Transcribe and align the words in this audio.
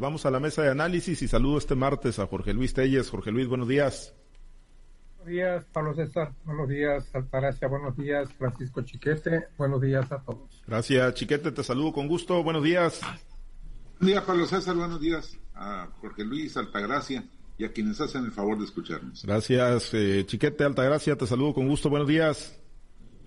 Vamos 0.00 0.24
a 0.24 0.30
la 0.30 0.40
mesa 0.40 0.62
de 0.62 0.70
análisis 0.70 1.20
y 1.20 1.28
saludo 1.28 1.58
este 1.58 1.74
martes 1.74 2.18
a 2.18 2.26
Jorge 2.26 2.54
Luis 2.54 2.72
Telles. 2.72 3.10
Jorge 3.10 3.30
Luis, 3.30 3.46
buenos 3.46 3.68
días. 3.68 4.14
Buenos 5.18 5.30
días, 5.30 5.64
Pablo 5.74 5.94
César. 5.94 6.32
Buenos 6.46 6.70
días, 6.70 7.14
Altagracia. 7.14 7.68
Buenos 7.68 7.94
días, 7.98 8.32
Francisco 8.32 8.80
Chiquete. 8.80 9.48
Buenos 9.58 9.82
días 9.82 10.10
a 10.10 10.22
todos. 10.22 10.62
Gracias, 10.66 11.12
Chiquete. 11.12 11.52
Te 11.52 11.62
saludo 11.62 11.92
con 11.92 12.08
gusto. 12.08 12.42
Buenos 12.42 12.64
días. 12.64 13.02
Buenos 13.02 14.06
días, 14.06 14.24
Pablo 14.24 14.46
César. 14.46 14.74
Buenos 14.74 15.02
días 15.02 15.38
a 15.54 15.88
Jorge 16.00 16.24
Luis, 16.24 16.56
Altagracia 16.56 17.22
y 17.58 17.66
a 17.66 17.72
quienes 17.72 18.00
hacen 18.00 18.24
el 18.24 18.32
favor 18.32 18.56
de 18.56 18.64
escucharnos. 18.64 19.22
Gracias, 19.26 19.92
eh, 19.92 20.24
Chiquete, 20.24 20.64
Altagracia. 20.64 21.14
Te 21.14 21.26
saludo 21.26 21.52
con 21.52 21.68
gusto. 21.68 21.90
Buenos 21.90 22.08
días. 22.08 22.58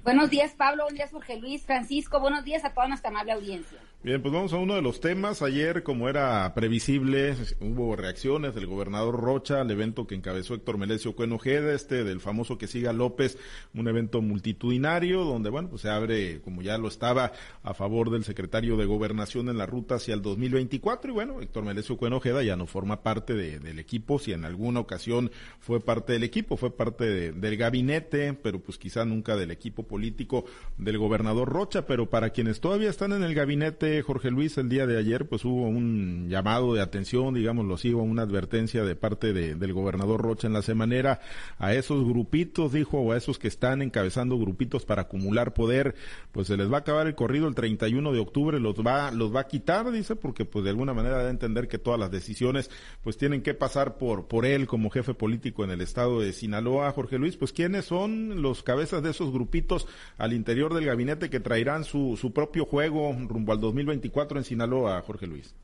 Buenos 0.03 0.31
días, 0.31 0.53
Pablo. 0.57 0.85
Buenos 0.85 0.97
días, 0.97 1.11
Jorge 1.11 1.39
Luis, 1.39 1.61
Francisco. 1.67 2.19
Buenos 2.19 2.43
días 2.43 2.65
a 2.65 2.73
toda 2.73 2.87
nuestra 2.87 3.11
amable 3.11 3.33
audiencia. 3.33 3.77
Bien, 4.03 4.21
pues 4.21 4.33
vamos 4.33 4.51
a 4.51 4.57
uno 4.57 4.75
de 4.75 4.81
los 4.81 4.99
temas. 4.99 5.41
Ayer, 5.41 5.81
como 5.81 6.09
era 6.09 6.53
previsible, 6.53 7.37
hubo 7.61 7.95
reacciones 7.95 8.53
del 8.53 8.67
gobernador 8.67 9.17
Rocha 9.17 9.61
al 9.61 9.71
evento 9.71 10.07
que 10.07 10.15
encabezó 10.15 10.55
Héctor 10.55 10.77
Melesio 10.77 11.15
Cuenojeda, 11.15 11.73
este 11.73 12.03
del 12.03 12.19
famoso 12.19 12.57
que 12.57 12.67
siga 12.67 12.91
López, 12.91 13.37
un 13.73 13.87
evento 13.87 14.21
multitudinario 14.21 15.23
donde, 15.23 15.49
bueno, 15.49 15.69
pues 15.69 15.83
se 15.83 15.89
abre, 15.89 16.41
como 16.41 16.61
ya 16.61 16.77
lo 16.77 16.89
estaba, 16.89 17.31
a 17.63 17.73
favor 17.73 18.09
del 18.09 18.25
secretario 18.25 18.75
de 18.75 18.83
Gobernación 18.83 19.47
en 19.47 19.57
la 19.57 19.67
ruta 19.67 19.95
hacia 19.95 20.15
el 20.15 20.21
2024. 20.21 21.09
Y 21.09 21.13
bueno, 21.13 21.39
Héctor 21.39 21.63
Melesio 21.63 21.95
Cuenojeda 21.95 22.43
ya 22.43 22.57
no 22.57 22.67
forma 22.67 23.03
parte 23.03 23.33
del 23.35 23.79
equipo, 23.79 24.19
si 24.19 24.33
en 24.33 24.43
alguna 24.43 24.81
ocasión 24.81 25.31
fue 25.61 25.79
parte 25.79 26.11
del 26.11 26.23
equipo, 26.23 26.57
fue 26.57 26.75
parte 26.75 27.31
del 27.31 27.55
gabinete, 27.55 28.33
pero 28.33 28.59
pues 28.59 28.77
quizá 28.77 29.05
nunca 29.05 29.37
del 29.37 29.51
equipo 29.51 29.83
político 29.83 30.43
del 30.77 30.97
gobernador 30.97 31.47
Rocha. 31.47 31.85
Pero 31.85 32.09
para 32.09 32.31
quienes 32.31 32.59
todavía 32.59 32.89
están 32.89 33.13
en 33.13 33.23
el 33.23 33.33
gabinete, 33.33 33.92
Jorge 34.01 34.31
Luis, 34.31 34.57
el 34.57 34.69
día 34.69 34.87
de 34.87 34.97
ayer, 34.97 35.27
pues 35.27 35.45
hubo 35.45 35.67
un 35.67 36.27
llamado 36.29 36.73
de 36.73 36.81
atención, 36.81 37.33
digámoslo 37.33 37.75
así, 37.75 37.93
una 37.93 38.23
advertencia 38.23 38.83
de 38.83 38.95
parte 38.95 39.33
del 39.33 39.73
gobernador 39.73 40.21
Rocha 40.21 40.47
en 40.47 40.53
la 40.53 40.61
semanera 40.61 41.19
a 41.59 41.73
esos 41.73 42.03
grupitos, 42.05 42.73
dijo, 42.73 42.99
o 42.99 43.11
a 43.11 43.17
esos 43.17 43.39
que 43.39 43.47
están 43.47 43.81
encabezando 43.81 44.37
grupitos 44.37 44.85
para 44.85 45.03
acumular 45.03 45.53
poder, 45.53 45.95
pues 46.31 46.47
se 46.47 46.57
les 46.57 46.71
va 46.71 46.77
a 46.77 46.79
acabar 46.79 47.07
el 47.07 47.15
corrido 47.15 47.47
el 47.47 47.55
31 47.55 48.11
de 48.11 48.19
octubre, 48.19 48.59
los 48.59 48.75
va, 48.75 49.11
los 49.11 49.33
va 49.33 49.41
a 49.41 49.47
quitar, 49.47 49.91
dice, 49.91 50.15
porque 50.15 50.45
pues 50.45 50.63
de 50.63 50.71
alguna 50.71 50.93
manera 50.93 51.19
debe 51.19 51.29
entender 51.29 51.67
que 51.67 51.77
todas 51.77 51.99
las 51.99 52.11
decisiones 52.11 52.71
pues 53.03 53.17
tienen 53.17 53.41
que 53.41 53.53
pasar 53.53 53.97
por, 53.97 54.27
por 54.27 54.45
él 54.45 54.67
como 54.67 54.89
jefe 54.89 55.13
político 55.13 55.63
en 55.63 55.71
el 55.71 55.81
estado 55.81 56.21
de 56.21 56.33
Sinaloa. 56.33 56.91
Jorge 56.91 57.19
Luis, 57.19 57.37
pues 57.37 57.53
quiénes 57.53 57.85
son 57.85 58.41
los 58.41 58.63
cabezas 58.63 59.03
de 59.03 59.11
esos 59.11 59.31
grupitos 59.31 59.87
al 60.17 60.33
interior 60.33 60.73
del 60.73 60.85
gabinete 60.85 61.29
que 61.29 61.39
traerán 61.39 61.83
su, 61.83 62.17
su 62.19 62.33
propio 62.33 62.65
juego 62.65 63.13
rumbo 63.27 63.51
al 63.51 63.59
2020 63.59 63.82
2024 63.85 64.37
en 64.39 64.43
Sinaloa, 64.43 65.01
Jorge 65.01 65.27
Luis? 65.27 65.55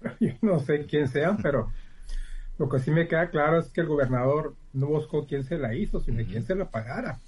Yo 0.20 0.32
no 0.42 0.60
sé 0.60 0.86
quién 0.86 1.08
sean, 1.08 1.36
pero 1.42 1.72
lo 2.58 2.68
que 2.68 2.78
sí 2.78 2.90
me 2.90 3.08
queda 3.08 3.30
claro 3.30 3.58
es 3.58 3.68
que 3.68 3.82
el 3.82 3.86
gobernador 3.86 4.54
no 4.72 4.86
buscó 4.86 5.26
quién 5.26 5.44
se 5.44 5.58
la 5.58 5.74
hizo, 5.74 6.00
sino 6.00 6.24
quién 6.24 6.44
se 6.44 6.54
la 6.54 6.70
pagara. 6.70 7.20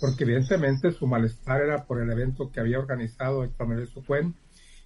Porque 0.00 0.24
evidentemente 0.24 0.90
su 0.90 1.06
malestar 1.06 1.62
era 1.62 1.84
por 1.84 2.02
el 2.02 2.10
evento 2.10 2.50
que 2.50 2.60
había 2.60 2.78
organizado 2.78 3.42
Héctor 3.42 3.68
Melesio 3.68 4.02
Cuen, 4.04 4.34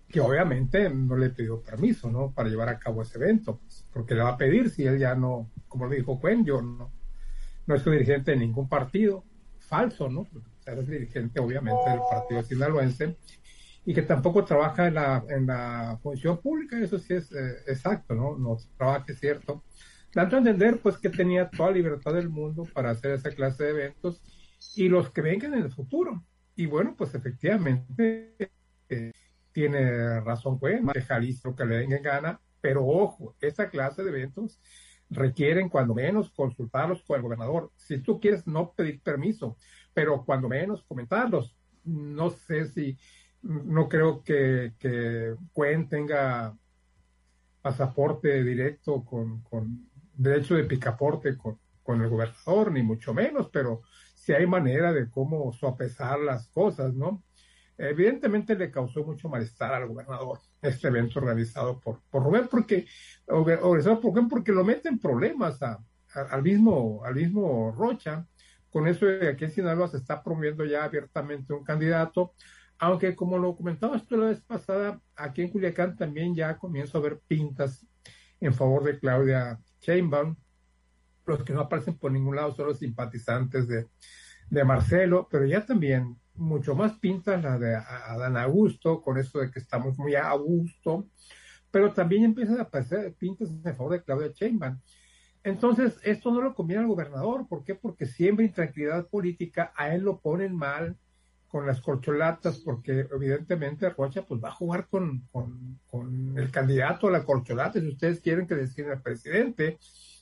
que 0.09 0.21
obviamente 0.21 0.89
no 0.91 1.17
le 1.17 1.31
pidió 1.31 1.61
permiso, 1.61 2.11
¿no? 2.11 2.31
Para 2.31 2.49
llevar 2.49 2.69
a 2.69 2.79
cabo 2.79 3.03
ese 3.03 3.19
evento, 3.19 3.59
pues, 3.59 3.85
porque 3.93 4.15
le 4.15 4.23
va 4.23 4.31
a 4.31 4.37
pedir 4.37 4.71
si 4.71 4.85
él 4.85 4.99
ya 4.99 5.15
no, 5.15 5.51
como 5.67 5.87
lo 5.87 5.95
dijo 5.95 6.21
Cuen, 6.21 6.45
yo 6.45 6.63
no, 6.63 6.93
no 7.67 7.79
soy 7.79 7.95
dirigente 7.95 8.33
de 8.33 8.37
ningún 8.37 8.69
partido, 8.69 9.25
falso, 9.59 10.09
¿no? 10.09 10.25
Porque 10.25 10.51
es 10.81 10.87
dirigente 10.87 11.41
obviamente 11.41 11.91
del 11.91 12.01
partido 12.09 12.43
sinaloense 12.43 13.17
y 13.85 13.95
que 13.95 14.03
tampoco 14.03 14.45
trabaja 14.45 14.89
en 14.89 14.95
la, 14.95 15.25
en 15.29 15.47
la 15.47 15.99
función 16.03 16.39
pública, 16.39 16.79
eso 16.79 16.99
sí 16.99 17.15
es 17.15 17.33
eh, 17.33 17.63
exacto, 17.67 18.15
¿no? 18.15 18.37
No 18.37 18.57
trabaja, 18.77 19.05
es 19.09 19.19
cierto. 19.19 19.65
Dando 20.15 20.37
a 20.37 20.39
entender, 20.41 20.81
pues, 20.81 20.99
que 20.99 21.09
tenía 21.09 21.49
toda 21.49 21.71
libertad 21.71 22.13
del 22.15 22.29
mundo 22.29 22.65
para 22.73 22.91
hacer 22.91 23.13
esa 23.13 23.31
clase 23.31 23.65
de 23.65 23.71
eventos 23.71 24.23
y 24.77 24.89
los 24.89 25.11
que 25.11 25.23
vengan 25.23 25.55
en 25.55 25.63
el 25.63 25.73
futuro. 25.73 26.25
Y 26.57 26.67
bueno, 26.67 26.95
pues 26.97 27.15
efectivamente 27.15 28.35
eh, 28.89 29.13
tiene 29.53 30.21
razón, 30.21 30.59
pues, 30.59 30.85
de 30.85 31.03
Jalisco 31.03 31.55
que 31.55 31.65
le 31.65 31.79
den 31.79 31.93
en 31.93 32.03
gana, 32.03 32.41
pero 32.61 32.87
ojo, 32.87 33.37
esa 33.41 33.71
clase 33.71 34.03
de 34.03 34.11
eventos 34.11 34.61
requieren 35.09 35.69
cuando 35.69 35.95
menos 35.95 36.31
consultarlos 36.31 37.03
con 37.03 37.17
el 37.17 37.23
gobernador. 37.23 37.73
Si 37.77 37.99
tú 37.99 38.21
quieres 38.21 38.47
no 38.47 38.73
pedir 38.73 39.01
permiso, 39.01 39.57
pero 39.95 40.25
cuando 40.25 40.49
menos 40.49 40.83
comentarlos. 40.85 41.57
No 41.83 42.31
sé 42.31 42.67
si 42.67 42.99
no 43.43 43.89
creo 43.89 44.23
que, 44.23 44.75
que 44.79 45.35
tenga 45.89 46.57
pasaporte 47.63 48.43
directo 48.43 49.05
con, 49.05 49.43
con 49.43 49.89
derecho 50.15 50.55
de 50.55 50.65
picaporte 50.65 51.37
con, 51.37 51.59
con, 51.83 52.03
el 52.03 52.09
gobernador, 52.09 52.73
ni 52.73 52.83
mucho 52.83 53.15
menos, 53.15 53.49
pero 53.53 53.83
si 54.15 54.33
hay 54.33 54.47
manera 54.47 54.93
de 54.93 55.09
cómo 55.11 55.53
sopesar 55.53 56.21
las 56.21 56.49
cosas, 56.49 56.95
¿no? 56.95 57.23
Evidentemente 57.77 58.55
le 58.55 58.71
causó 58.71 59.05
mucho 59.05 59.31
malestar 59.31 59.73
al 59.73 59.89
gobernador 59.89 60.39
este 60.61 60.89
evento 60.89 61.19
organizado 61.19 61.81
por, 61.81 62.01
por 62.11 62.23
Rubén, 62.23 62.47
porque, 62.51 62.87
organizado 63.27 64.01
por 64.01 64.13
Rubén 64.13 64.29
porque 64.29 64.53
lo 64.53 64.65
mete 64.65 64.91
en 64.91 64.99
problemas 64.99 65.63
a, 65.63 65.83
al, 66.15 66.43
mismo, 66.43 67.03
al 67.05 67.15
mismo 67.15 67.75
Rocha. 67.77 68.27
Con 68.71 68.87
eso 68.87 69.07
de 69.07 69.29
aquí 69.29 69.47
en 69.47 69.51
Sinaloa 69.51 69.89
se 69.89 69.97
está 69.97 70.23
promoviendo 70.23 70.65
ya 70.65 70.85
abiertamente 70.85 71.55
un 71.55 71.65
candidato 71.65 72.35
aunque 72.81 73.15
como 73.15 73.39
lo 73.39 73.55
comentabas 73.55 74.07
tú 74.07 74.17
la 74.17 74.29
vez 74.29 74.41
pasada, 74.41 75.01
aquí 75.15 75.43
en 75.43 75.51
Culiacán 75.51 75.97
también 75.97 76.35
ya 76.35 76.57
comienzo 76.57 76.97
a 76.97 77.03
ver 77.03 77.21
pintas 77.29 77.87
en 78.41 78.55
favor 78.55 78.85
de 78.85 78.99
Claudia 78.99 79.61
Sheinbaum. 79.83 80.35
Los 81.27 81.45
que 81.45 81.53
no 81.53 81.61
aparecen 81.61 81.99
por 81.99 82.11
ningún 82.11 82.37
lado 82.37 82.55
son 82.55 82.69
los 82.69 82.79
simpatizantes 82.79 83.69
de, 83.69 83.87
Marcelo, 84.65 85.29
pero 85.31 85.47
ya 85.47 85.65
también 85.65 86.17
mucho 86.35 86.75
más 86.75 86.99
pintas 86.99 87.43
la 87.43 87.59
de 87.59 87.77
Adán 87.77 88.37
Augusto, 88.39 89.03
con 89.03 89.19
eso 89.19 89.39
de 89.39 89.51
que 89.51 89.61
estamos 89.61 89.97
muy 89.99 90.15
a 90.15 90.33
gusto, 90.33 91.07
pero 91.71 91.93
también 91.93 92.25
empiezan 92.25 92.59
a 92.59 92.63
aparecer 92.63 93.15
pintas 93.15 93.51
en 93.51 93.77
favor 93.77 93.93
de 93.93 94.03
Claudia 94.03 94.33
Sheinbaum. 94.35 94.81
Entonces, 95.45 95.99
esto 96.03 96.33
no 96.33 96.41
lo 96.41 96.55
conviene 96.55 96.83
al 96.83 96.89
gobernador. 96.89 97.47
¿Por 97.47 97.63
qué? 97.63 97.75
Porque 97.75 98.07
siempre 98.07 98.47
intranquilidad 98.47 99.07
política, 99.07 99.73
a 99.77 99.95
él 99.95 100.03
lo 100.03 100.19
ponen 100.19 100.57
mal, 100.57 100.99
con 101.51 101.67
las 101.67 101.81
corcholatas, 101.81 102.59
porque 102.59 103.09
evidentemente 103.13 103.91
Rocha 103.91 104.25
pues 104.25 104.41
va 104.43 104.51
a 104.51 104.55
jugar 104.55 104.87
con, 104.89 105.29
con, 105.33 106.39
el 106.39 106.51
candidato 106.53 107.09
a 107.09 107.11
la 107.11 107.25
corcholata, 107.25 107.81
si 107.81 107.89
ustedes 107.89 108.21
quieren 108.21 108.47
que 108.47 108.55
decida 108.55 108.93
el 108.93 109.03
presidente, 109.03 109.79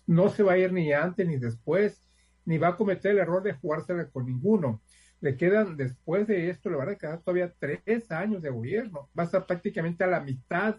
no 0.07 0.31
se 0.31 0.43
va 0.43 0.53
a 0.53 0.59
ir 0.59 0.73
ni 0.73 0.91
antes 0.93 1.29
ni 1.29 1.37
después, 1.37 2.03
ni 2.47 2.57
va 2.57 2.69
a 2.69 2.77
cometer 2.77 3.13
el 3.13 3.19
error 3.19 3.43
de 3.43 3.53
jugársela 3.53 4.09
con 4.09 4.25
ninguno. 4.25 4.81
Le 5.21 5.37
quedan, 5.37 5.77
después 5.77 6.27
de 6.27 6.49
esto, 6.49 6.71
le 6.71 6.77
van 6.77 6.89
a 6.89 6.95
quedar 6.97 7.21
todavía 7.21 7.53
tres 7.59 8.11
años 8.11 8.41
de 8.41 8.49
gobierno. 8.49 9.11
Va 9.19 9.25
a 9.25 9.27
estar 9.27 9.45
prácticamente 9.45 10.05
a 10.05 10.07
la 10.07 10.21
mitad 10.21 10.77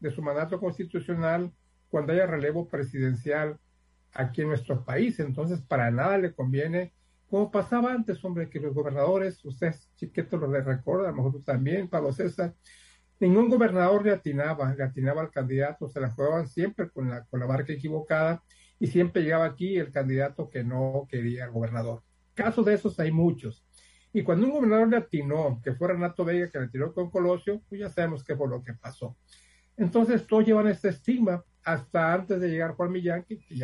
de 0.00 0.10
su 0.10 0.22
mandato 0.22 0.58
constitucional 0.58 1.52
cuando 1.90 2.14
haya 2.14 2.26
relevo 2.26 2.66
presidencial 2.66 3.58
aquí 4.14 4.40
en 4.40 4.48
nuestro 4.48 4.86
país. 4.86 5.20
Entonces, 5.20 5.60
para 5.60 5.90
nada 5.90 6.16
le 6.16 6.32
conviene 6.32 6.94
como 7.32 7.50
pasaba 7.50 7.94
antes, 7.94 8.22
hombre, 8.26 8.50
que 8.50 8.60
los 8.60 8.74
gobernadores, 8.74 9.42
usted 9.46 9.74
chiquito 9.96 10.36
lo 10.36 10.48
recuerda, 10.48 11.08
a 11.08 11.12
lo 11.12 11.16
mejor 11.16 11.32
tú 11.32 11.40
también, 11.40 11.88
Pablo 11.88 12.12
César, 12.12 12.54
ningún 13.20 13.48
gobernador 13.48 14.04
le 14.04 14.10
atinaba, 14.10 14.74
le 14.74 14.84
atinaba 14.84 15.22
al 15.22 15.30
candidato, 15.30 15.88
se 15.88 15.98
la 15.98 16.10
jugaban 16.10 16.46
siempre 16.46 16.90
con 16.90 17.08
la, 17.08 17.26
marca 17.32 17.72
equivocada 17.72 18.42
y 18.78 18.86
siempre 18.86 19.22
llegaba 19.22 19.46
aquí 19.46 19.78
el 19.78 19.90
candidato 19.90 20.50
que 20.50 20.62
no 20.62 21.06
quería 21.08 21.46
gobernador. 21.46 22.02
Casos 22.34 22.66
de 22.66 22.74
esos 22.74 23.00
hay 23.00 23.10
muchos. 23.10 23.64
Y 24.12 24.22
cuando 24.24 24.44
un 24.44 24.52
gobernador 24.52 24.90
le 24.90 24.98
atinó, 24.98 25.58
que 25.64 25.72
fue 25.72 25.88
Renato 25.88 26.26
Vega 26.26 26.50
que 26.50 26.60
le 26.60 26.68
tiró 26.68 26.92
con 26.92 27.10
Colosio, 27.10 27.62
pues 27.66 27.80
ya 27.80 27.88
sabemos 27.88 28.22
qué 28.22 28.36
fue 28.36 28.46
lo 28.46 28.62
que 28.62 28.74
pasó. 28.74 29.16
Entonces 29.78 30.26
todos 30.26 30.44
llevan 30.44 30.66
este 30.66 30.90
estigma 30.90 31.42
hasta 31.64 32.12
antes 32.12 32.42
de 32.42 32.50
llegar 32.50 32.72
Juan 32.72 32.92
Millán, 32.92 33.24
que 33.24 33.38
que 33.38 33.56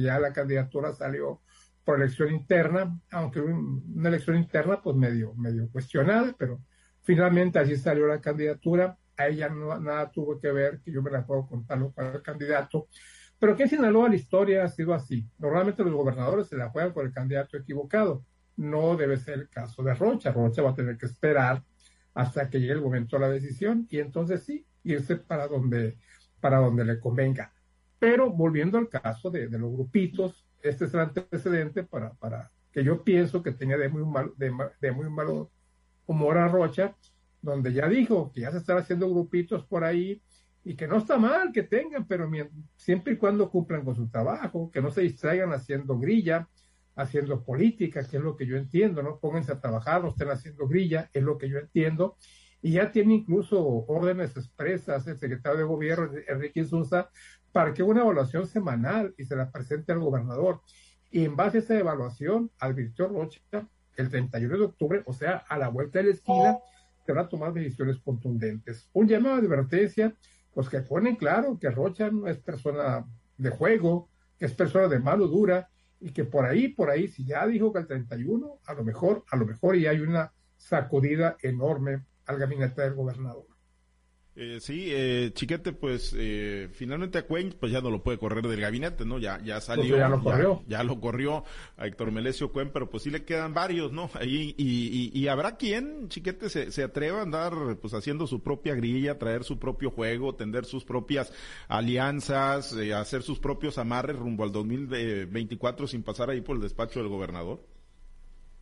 ya 0.00 0.18
la 0.18 0.32
candidatura 0.32 0.94
salió 0.94 1.42
por 1.84 2.00
elección 2.00 2.32
interna, 2.32 2.98
aunque 3.10 3.40
una 3.40 4.08
elección 4.08 4.36
interna 4.36 4.80
pues 4.82 4.96
medio, 4.96 5.34
medio 5.34 5.68
cuestionada, 5.70 6.34
pero 6.38 6.60
finalmente 7.02 7.58
así 7.58 7.76
salió 7.76 8.06
la 8.06 8.20
candidatura, 8.20 8.98
a 9.16 9.28
ella 9.28 9.48
no, 9.48 9.78
nada 9.78 10.10
tuvo 10.10 10.40
que 10.40 10.50
ver, 10.50 10.80
que 10.80 10.90
yo 10.90 11.02
me 11.02 11.10
la 11.10 11.24
puedo 11.26 11.46
contar 11.46 11.78
lo 11.78 11.92
cual 11.92 12.16
el 12.16 12.22
candidato, 12.22 12.88
pero 13.38 13.56
que 13.56 13.64
en 13.64 13.68
Sinaloa 13.68 14.08
la 14.08 14.14
historia 14.16 14.64
ha 14.64 14.68
sido 14.68 14.94
así. 14.94 15.28
Normalmente 15.38 15.84
los 15.84 15.92
gobernadores 15.92 16.48
se 16.48 16.56
la 16.56 16.70
juegan 16.70 16.94
por 16.94 17.04
el 17.04 17.12
candidato 17.12 17.56
equivocado. 17.56 18.24
No 18.56 18.96
debe 18.96 19.18
ser 19.18 19.40
el 19.40 19.48
caso 19.48 19.82
de 19.82 19.94
Rocha. 19.94 20.32
Rocha 20.32 20.62
va 20.62 20.70
a 20.70 20.74
tener 20.74 20.96
que 20.96 21.06
esperar 21.06 21.62
hasta 22.14 22.48
que 22.48 22.60
llegue 22.60 22.72
el 22.72 22.80
momento 22.80 23.16
de 23.16 23.20
la 23.20 23.28
decisión 23.28 23.86
y 23.90 23.98
entonces 23.98 24.44
sí, 24.44 24.64
irse 24.84 25.16
para 25.16 25.48
donde, 25.48 25.98
para 26.40 26.58
donde 26.58 26.84
le 26.84 27.00
convenga. 27.00 27.52
Pero 27.98 28.30
volviendo 28.30 28.78
al 28.78 28.88
caso 28.88 29.30
de, 29.30 29.48
de 29.48 29.58
los 29.58 29.72
grupitos, 29.72 30.46
este 30.64 30.86
es 30.86 30.94
el 30.94 31.00
antecedente 31.00 31.84
para, 31.84 32.14
para 32.14 32.50
que 32.72 32.82
yo 32.82 33.04
pienso 33.04 33.42
que 33.42 33.52
tenía 33.52 33.76
de 33.76 33.88
muy, 33.88 34.04
mal, 34.04 34.32
de, 34.36 34.92
muy 34.92 35.08
malo 35.08 35.50
humor 36.06 36.38
a 36.38 36.48
Rocha, 36.48 36.96
donde 37.40 37.72
ya 37.72 37.88
dijo 37.88 38.32
que 38.32 38.40
ya 38.40 38.50
se 38.50 38.58
están 38.58 38.78
haciendo 38.78 39.08
grupitos 39.08 39.64
por 39.64 39.84
ahí 39.84 40.20
y 40.64 40.74
que 40.74 40.88
no 40.88 40.96
está 40.96 41.18
mal 41.18 41.52
que 41.52 41.62
tengan, 41.62 42.06
pero 42.06 42.28
siempre 42.76 43.12
y 43.12 43.16
cuando 43.16 43.50
cumplan 43.50 43.84
con 43.84 43.94
su 43.94 44.08
trabajo, 44.08 44.70
que 44.72 44.80
no 44.80 44.90
se 44.90 45.02
distraigan 45.02 45.52
haciendo 45.52 45.98
grilla, 45.98 46.48
haciendo 46.96 47.44
política, 47.44 48.02
que 48.08 48.16
es 48.16 48.22
lo 48.22 48.36
que 48.36 48.46
yo 48.46 48.56
entiendo, 48.56 49.02
¿no? 49.02 49.18
Pónganse 49.18 49.52
a 49.52 49.60
trabajar, 49.60 50.02
no 50.02 50.08
estén 50.08 50.30
haciendo 50.30 50.66
grilla, 50.66 51.10
es 51.12 51.22
lo 51.22 51.36
que 51.38 51.48
yo 51.48 51.58
entiendo. 51.58 52.16
Y 52.64 52.72
ya 52.72 52.90
tiene 52.90 53.16
incluso 53.16 53.62
órdenes 53.62 54.34
expresas 54.38 55.06
el 55.06 55.18
secretario 55.18 55.58
de 55.58 55.64
gobierno, 55.64 56.08
Enrique 56.26 56.60
Insunza, 56.60 57.10
para 57.52 57.74
que 57.74 57.82
una 57.82 58.00
evaluación 58.00 58.46
semanal 58.46 59.14
y 59.18 59.26
se 59.26 59.36
la 59.36 59.50
presente 59.50 59.92
al 59.92 59.98
gobernador. 59.98 60.62
Y 61.10 61.26
en 61.26 61.36
base 61.36 61.58
a 61.58 61.60
esa 61.60 61.78
evaluación, 61.78 62.50
advirtió 62.58 63.08
Rocha 63.08 63.42
el 63.98 64.08
31 64.08 64.56
de 64.56 64.64
octubre, 64.64 65.02
o 65.04 65.12
sea, 65.12 65.44
a 65.46 65.58
la 65.58 65.68
vuelta 65.68 65.98
de 65.98 66.06
la 66.06 66.10
esquina, 66.12 66.56
se 67.04 67.12
van 67.12 67.26
a 67.26 67.28
tomar 67.28 67.52
decisiones 67.52 67.98
contundentes. 67.98 68.88
Un 68.94 69.08
llamado 69.08 69.42
de 69.42 69.46
advertencia, 69.46 70.16
pues 70.54 70.70
que 70.70 70.80
ponen 70.80 71.16
claro 71.16 71.58
que 71.60 71.68
Rocha 71.68 72.10
no 72.10 72.28
es 72.28 72.38
persona 72.38 73.04
de 73.36 73.50
juego, 73.50 74.08
que 74.38 74.46
es 74.46 74.54
persona 74.54 74.88
de 74.88 75.00
mano 75.00 75.26
dura, 75.26 75.68
y 76.00 76.12
que 76.12 76.24
por 76.24 76.46
ahí, 76.46 76.68
por 76.68 76.88
ahí, 76.88 77.08
si 77.08 77.26
ya 77.26 77.46
dijo 77.46 77.74
que 77.74 77.80
el 77.80 77.86
31, 77.86 78.60
a 78.64 78.72
lo 78.72 78.84
mejor, 78.84 79.22
a 79.30 79.36
lo 79.36 79.44
mejor 79.44 79.76
y 79.76 79.86
hay 79.86 80.00
una 80.00 80.32
sacudida 80.56 81.36
enorme 81.42 82.04
al 82.26 82.38
gabinete 82.38 82.82
del 82.82 82.94
gobernador. 82.94 83.46
Eh, 84.36 84.58
sí, 84.60 84.88
eh, 84.90 85.30
Chiquete, 85.32 85.72
pues 85.72 86.12
eh, 86.18 86.68
finalmente 86.72 87.18
a 87.18 87.26
Cuen, 87.26 87.54
pues 87.58 87.70
ya 87.70 87.80
no 87.80 87.88
lo 87.90 88.02
puede 88.02 88.18
correr 88.18 88.44
del 88.44 88.60
gabinete, 88.60 89.04
¿no? 89.04 89.20
Ya, 89.20 89.40
ya 89.44 89.60
salió. 89.60 89.90
Pues 89.90 90.00
ya 90.00 90.08
lo 90.08 90.22
corrió. 90.24 90.62
Ya, 90.66 90.82
lo 90.82 91.00
corrió 91.00 91.44
a 91.76 91.86
Héctor 91.86 92.10
Melesio 92.10 92.50
Cuen, 92.50 92.72
pero 92.72 92.90
pues 92.90 93.04
sí 93.04 93.10
le 93.10 93.24
quedan 93.24 93.54
varios, 93.54 93.92
¿no? 93.92 94.10
Ahí, 94.14 94.52
y, 94.58 95.16
y, 95.16 95.28
habrá 95.28 95.56
quien, 95.56 96.08
Chiquete, 96.08 96.50
se, 96.50 96.72
se, 96.72 96.82
atreva 96.82 97.20
a 97.20 97.22
andar 97.22 97.52
pues 97.80 97.94
haciendo 97.94 98.26
su 98.26 98.42
propia 98.42 98.74
grilla, 98.74 99.20
traer 99.20 99.44
su 99.44 99.60
propio 99.60 99.92
juego, 99.92 100.34
tender 100.34 100.64
sus 100.64 100.84
propias 100.84 101.32
alianzas, 101.68 102.72
eh, 102.72 102.92
hacer 102.92 103.22
sus 103.22 103.38
propios 103.38 103.78
amarres 103.78 104.16
rumbo 104.16 104.42
al 104.42 104.50
2024 104.50 105.86
sin 105.86 106.02
pasar 106.02 106.30
ahí 106.30 106.40
por 106.40 106.56
el 106.56 106.62
despacho 106.62 106.98
del 106.98 107.08
gobernador. 107.08 107.64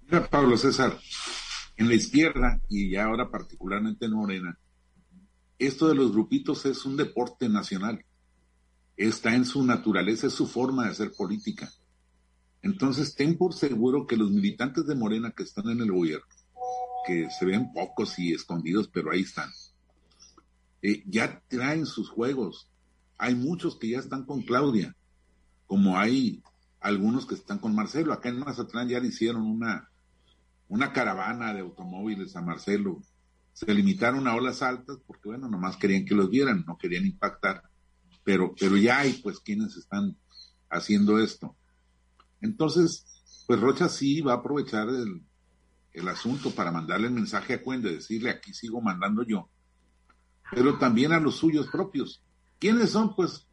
Mira, 0.03 0.29
Pablo 0.29 0.59
César, 0.59 0.99
en 1.83 1.89
la 1.89 1.95
izquierda 1.95 2.61
y 2.69 2.95
ahora 2.95 3.29
particularmente 3.29 4.07
en 4.07 4.13
Morena, 4.13 4.57
esto 5.59 5.89
de 5.89 5.97
los 5.97 6.13
grupitos 6.13 6.65
es 6.65 6.85
un 6.87 6.97
deporte 6.97 7.49
nacional. 7.49 8.05
Está 8.97 9.35
en 9.35 9.45
su 9.45 9.65
naturaleza, 9.65 10.29
es 10.29 10.33
su 10.33 10.47
forma 10.47 10.85
de 10.85 10.91
hacer 10.91 11.13
política. 11.13 11.73
Entonces, 12.63 13.17
ten 13.17 13.37
por 13.37 13.53
seguro 13.53 14.07
que 14.07 14.17
los 14.17 14.31
militantes 14.31 14.87
de 14.87 14.95
Morena 14.95 15.33
que 15.33 15.43
están 15.43 15.69
en 15.71 15.81
el 15.81 15.91
gobierno, 15.91 16.27
que 17.05 17.29
se 17.31 17.45
ven 17.45 17.73
pocos 17.73 18.17
y 18.21 18.33
escondidos, 18.33 18.89
pero 18.89 19.11
ahí 19.11 19.23
están, 19.23 19.51
eh, 20.83 21.03
ya 21.07 21.43
traen 21.49 21.87
sus 21.87 22.09
juegos. 22.09 22.69
Hay 23.19 23.35
muchos 23.35 23.77
que 23.77 23.89
ya 23.89 23.99
están 23.99 24.25
con 24.25 24.43
Claudia, 24.43 24.95
como 25.67 25.99
hay 25.99 26.43
algunos 26.79 27.27
que 27.27 27.35
están 27.35 27.59
con 27.59 27.75
Marcelo. 27.75 28.13
Acá 28.13 28.29
en 28.29 28.39
Mazatlán 28.39 28.89
ya 28.89 29.01
le 29.01 29.09
hicieron 29.09 29.43
una, 29.43 29.92
una 30.73 30.91
caravana 30.91 31.53
de 31.53 31.61
automóviles 31.61 32.35
a 32.35 32.41
Marcelo 32.41 33.03
se 33.53 33.75
limitaron 33.75 34.27
a 34.27 34.35
olas 34.35 34.63
altas 34.63 34.97
porque, 35.07 35.29
bueno, 35.29 35.47
nomás 35.47 35.77
querían 35.77 36.07
que 36.07 36.15
los 36.15 36.31
vieran, 36.31 36.65
no 36.67 36.79
querían 36.79 37.05
impactar, 37.05 37.65
pero, 38.25 38.55
pero 38.59 38.79
ya 38.79 39.01
hay 39.01 39.13
pues 39.23 39.39
quienes 39.41 39.77
están 39.77 40.17
haciendo 40.71 41.19
esto. 41.19 41.55
Entonces, 42.41 43.05
pues 43.47 43.61
Rocha 43.61 43.91
sí 43.91 44.23
va 44.23 44.33
a 44.33 44.37
aprovechar 44.37 44.89
el, 44.89 45.23
el 45.93 46.09
asunto 46.09 46.51
para 46.53 46.73
mandarle 46.73 47.09
el 47.09 47.13
mensaje 47.13 47.53
a 47.53 47.63
Cuen 47.63 47.83
de 47.83 47.97
decirle 47.97 48.31
aquí 48.31 48.55
sigo 48.55 48.81
mandando 48.81 49.25
yo, 49.25 49.51
pero 50.53 50.79
también 50.79 51.13
a 51.13 51.21
los 51.21 51.37
suyos 51.37 51.69
propios. 51.69 52.25
¿Quiénes 52.59 52.89
son? 52.89 53.15
Pues 53.15 53.47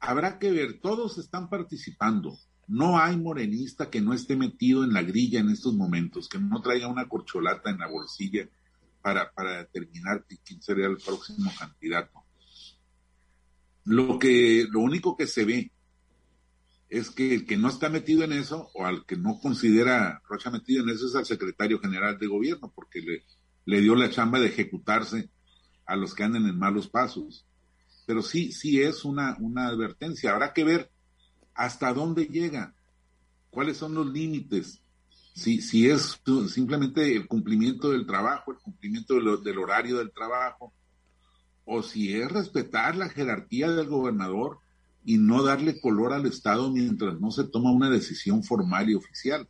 habrá 0.00 0.40
que 0.40 0.50
ver, 0.50 0.80
todos 0.80 1.18
están 1.18 1.48
participando. 1.48 2.36
No 2.72 2.98
hay 2.98 3.18
morenista 3.18 3.90
que 3.90 4.00
no 4.00 4.14
esté 4.14 4.34
metido 4.34 4.82
en 4.82 4.94
la 4.94 5.02
grilla 5.02 5.40
en 5.40 5.50
estos 5.50 5.74
momentos, 5.74 6.26
que 6.26 6.38
no 6.38 6.62
traiga 6.62 6.88
una 6.88 7.06
corcholata 7.06 7.68
en 7.68 7.76
la 7.76 7.86
bolsilla 7.86 8.48
para, 9.02 9.30
para 9.30 9.58
determinar 9.58 10.24
quién 10.42 10.62
sería 10.62 10.86
el 10.86 10.96
próximo 10.96 11.52
candidato. 11.58 12.24
Lo 13.84 14.18
que, 14.18 14.66
lo 14.70 14.80
único 14.80 15.18
que 15.18 15.26
se 15.26 15.44
ve 15.44 15.70
es 16.88 17.10
que 17.10 17.34
el 17.34 17.44
que 17.44 17.58
no 17.58 17.68
está 17.68 17.90
metido 17.90 18.24
en 18.24 18.32
eso, 18.32 18.70
o 18.72 18.86
al 18.86 19.04
que 19.04 19.18
no 19.18 19.38
considera 19.38 20.22
Rocha 20.26 20.50
metido 20.50 20.82
en 20.82 20.88
eso, 20.88 21.08
es 21.08 21.14
al 21.14 21.26
secretario 21.26 21.78
general 21.78 22.18
de 22.18 22.26
gobierno, 22.26 22.72
porque 22.74 23.02
le, 23.02 23.26
le 23.66 23.82
dio 23.82 23.94
la 23.96 24.08
chamba 24.08 24.40
de 24.40 24.46
ejecutarse 24.46 25.28
a 25.84 25.94
los 25.94 26.14
que 26.14 26.24
andan 26.24 26.46
en 26.46 26.58
malos 26.58 26.88
pasos. 26.88 27.46
Pero 28.06 28.22
sí, 28.22 28.50
sí 28.50 28.80
es 28.80 29.04
una, 29.04 29.36
una 29.40 29.66
advertencia. 29.66 30.32
Habrá 30.32 30.54
que 30.54 30.64
ver 30.64 30.91
hasta 31.54 31.92
dónde 31.92 32.26
llega, 32.26 32.74
cuáles 33.50 33.76
son 33.76 33.94
los 33.94 34.06
límites 34.06 34.82
si, 35.34 35.62
si 35.62 35.88
es 35.88 36.20
simplemente 36.48 37.16
el 37.16 37.26
cumplimiento 37.26 37.90
del 37.90 38.06
trabajo, 38.06 38.52
el 38.52 38.58
cumplimiento 38.58 39.14
del 39.14 39.58
horario 39.58 39.98
del 39.98 40.12
trabajo, 40.12 40.72
o 41.64 41.82
si 41.82 42.14
es 42.14 42.30
respetar 42.30 42.96
la 42.96 43.08
jerarquía 43.08 43.70
del 43.70 43.88
gobernador 43.88 44.58
y 45.04 45.16
no 45.16 45.42
darle 45.42 45.80
color 45.80 46.12
al 46.12 46.26
Estado 46.26 46.70
mientras 46.70 47.18
no 47.20 47.30
se 47.30 47.44
toma 47.44 47.72
una 47.72 47.88
decisión 47.88 48.44
formal 48.44 48.90
y 48.90 48.94
oficial. 48.94 49.48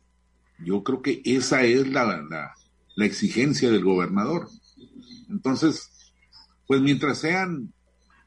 Yo 0.59 0.83
creo 0.83 1.01
que 1.01 1.21
esa 1.25 1.63
es 1.63 1.87
la, 1.89 2.05
la, 2.05 2.53
la 2.95 3.05
exigencia 3.05 3.69
del 3.69 3.83
gobernador. 3.83 4.47
Entonces, 5.29 6.13
pues 6.65 6.81
mientras 6.81 7.17
sean 7.17 7.73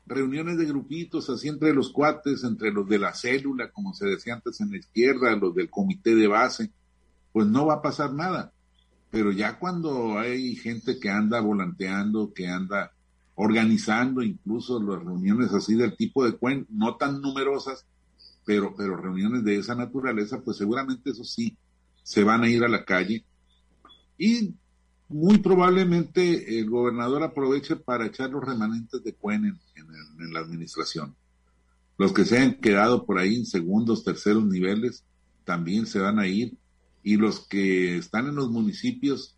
reuniones 0.07 0.57
de 0.57 0.67
grupitos 0.67 1.29
así 1.29 1.49
entre 1.49 1.75
los 1.75 1.93
cuates, 1.93 2.45
entre 2.45 2.73
los 2.73 2.89
de 2.89 2.99
la 2.99 3.15
célula, 3.15 3.71
como 3.71 3.93
se 3.93 4.07
decía 4.07 4.35
antes 4.35 4.61
en 4.61 4.71
la 4.71 4.79
izquierda, 4.79 5.35
los 5.37 5.55
del 5.55 5.69
comité 5.69 6.15
de 6.15 6.29
base, 6.29 6.71
pues 7.33 7.47
no 7.47 7.67
va 7.67 7.75
a 7.75 7.83
pasar 7.83 8.13
nada. 8.15 8.53
Pero 9.11 9.33
ya 9.33 9.59
cuando 9.59 10.19
hay 10.19 10.55
gente 10.57 10.99
que 10.99 11.11
anda 11.11 11.41
volanteando, 11.41 12.33
que 12.33 12.49
anda 12.49 12.93
organizando 13.35 14.23
incluso 14.23 14.83
las 14.83 15.05
reuniones 15.05 15.53
así 15.53 15.75
del 15.75 15.97
tipo 15.97 16.25
de 16.25 16.37
cuen, 16.37 16.67
no 16.71 16.97
tan 16.97 17.21
numerosas, 17.21 17.87
pero, 18.45 18.75
pero 18.77 18.97
reuniones 18.97 19.45
de 19.45 19.59
esa 19.59 19.75
naturaleza, 19.75 20.41
pues 20.43 20.57
seguramente 20.57 21.11
eso 21.11 21.25
sí, 21.25 21.57
se 22.03 22.23
van 22.25 22.45
a 22.45 22.49
ir 22.49 22.63
a 22.65 22.69
la 22.69 22.85
calle. 22.85 23.25
Y 24.17 24.55
muy 25.09 25.39
probablemente 25.39 26.59
el 26.59 26.69
gobernador 26.69 27.23
aproveche 27.23 27.77
para 27.77 28.07
echar 28.07 28.31
los 28.31 28.45
remanentes 28.45 29.03
de 29.05 29.15
cuen 29.15 29.45
en, 29.45 29.59
en 29.77 30.33
la 30.33 30.41
administración. 30.41 31.15
Los 31.99 32.13
que 32.13 32.25
se 32.25 32.39
han 32.39 32.55
quedado 32.55 33.07
por 33.07 33.19
ahí 33.19 33.37
en 33.37 33.47
segundos, 33.47 34.05
terceros 34.05 34.45
niveles, 34.45 35.05
también 35.45 35.87
se 35.87 36.01
van 36.01 36.19
a 36.19 36.27
ir 36.27 36.57
y 37.03 37.17
los 37.17 37.47
que 37.47 37.97
están 37.97 38.27
en 38.27 38.35
los 38.35 38.51
municipios, 38.51 39.37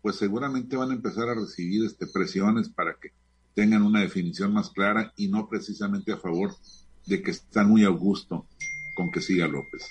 pues 0.00 0.16
seguramente 0.16 0.76
van 0.76 0.90
a 0.90 0.94
empezar 0.94 1.28
a 1.28 1.34
recibir 1.34 1.84
este, 1.84 2.06
presiones 2.06 2.70
para 2.70 2.94
que 2.94 3.10
tengan 3.54 3.82
una 3.82 4.00
definición 4.00 4.52
más 4.52 4.70
clara 4.70 5.12
y 5.16 5.28
no 5.28 5.48
precisamente 5.48 6.12
a 6.12 6.16
favor 6.16 6.54
de 7.06 7.22
que 7.22 7.30
están 7.30 7.68
muy 7.68 7.84
a 7.84 7.90
gusto 7.90 8.46
con 8.96 9.10
que 9.10 9.20
siga 9.20 9.46
López. 9.46 9.82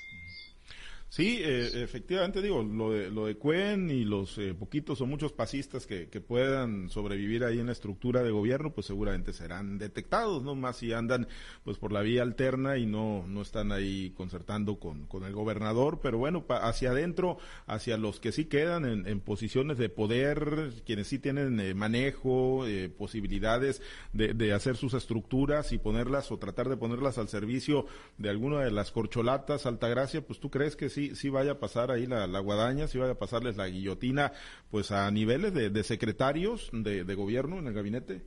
Sí, 1.13 1.37
eh, 1.43 1.83
efectivamente 1.83 2.41
digo, 2.41 2.63
lo 2.63 2.89
de, 2.89 3.11
lo 3.11 3.27
de 3.27 3.35
Cuen 3.35 3.91
y 3.91 4.03
los 4.03 4.35
eh, 4.39 4.55
poquitos 4.55 4.99
o 4.99 5.05
muchos 5.05 5.31
pasistas 5.31 5.85
que, 5.85 6.09
que, 6.09 6.21
puedan 6.21 6.89
sobrevivir 6.89 7.43
ahí 7.43 7.59
en 7.59 7.67
la 7.67 7.71
estructura 7.71 8.23
de 8.23 8.31
gobierno, 8.31 8.73
pues 8.73 8.87
seguramente 8.87 9.31
serán 9.31 9.77
detectados, 9.77 10.41
¿no? 10.41 10.55
Más 10.55 10.77
si 10.77 10.91
andan 10.91 11.27
pues 11.63 11.77
por 11.77 11.91
la 11.91 12.01
vía 12.01 12.23
alterna 12.23 12.79
y 12.79 12.87
no, 12.87 13.27
no 13.27 13.43
están 13.43 13.71
ahí 13.71 14.11
concertando 14.17 14.79
con, 14.79 15.05
con 15.05 15.23
el 15.23 15.33
gobernador, 15.33 15.99
pero 16.01 16.17
bueno, 16.17 16.45
hacia 16.49 16.89
adentro, 16.89 17.37
hacia 17.67 17.95
los 17.97 18.19
que 18.19 18.31
sí 18.31 18.45
quedan 18.45 18.83
en, 18.83 19.05
en 19.05 19.19
posiciones 19.19 19.77
de 19.77 19.89
poder, 19.89 20.71
quienes 20.83 21.09
sí 21.09 21.19
tienen 21.19 21.59
eh, 21.59 21.75
manejo, 21.75 22.65
posibilidades 22.97 23.83
de, 24.13 24.33
de 24.33 24.51
hacer 24.51 24.77
sus 24.77 24.95
estructuras 24.95 25.73
y 25.73 25.77
ponerlas 25.77 26.31
o 26.31 26.39
tratar 26.39 26.69
de 26.69 26.77
ponerlas 26.77 27.19
al 27.19 27.29
servicio 27.29 27.85
de 28.17 28.31
alguna 28.31 28.61
de 28.61 28.71
las 28.71 28.91
corcholatas, 28.91 29.67
Altagracia, 29.67 30.25
pues 30.25 30.39
tú 30.39 30.49
crees 30.49 30.75
que 30.75 30.89
sí 30.89 31.02
sí, 31.15 31.29
vaya 31.29 31.53
a 31.53 31.59
pasar 31.59 31.91
ahí 31.91 32.05
la, 32.05 32.39
guadaña, 32.39 32.87
sí 32.87 32.97
vaya 32.97 33.13
a 33.13 33.17
pasarles 33.19 33.57
la 33.57 33.67
guillotina, 33.67 34.31
pues 34.71 34.91
a 34.91 35.09
niveles 35.11 35.53
de, 35.53 35.83
secretarios 35.83 36.69
de, 36.73 37.15
gobierno 37.15 37.59
en 37.59 37.67
el 37.67 37.73
gabinete? 37.73 38.25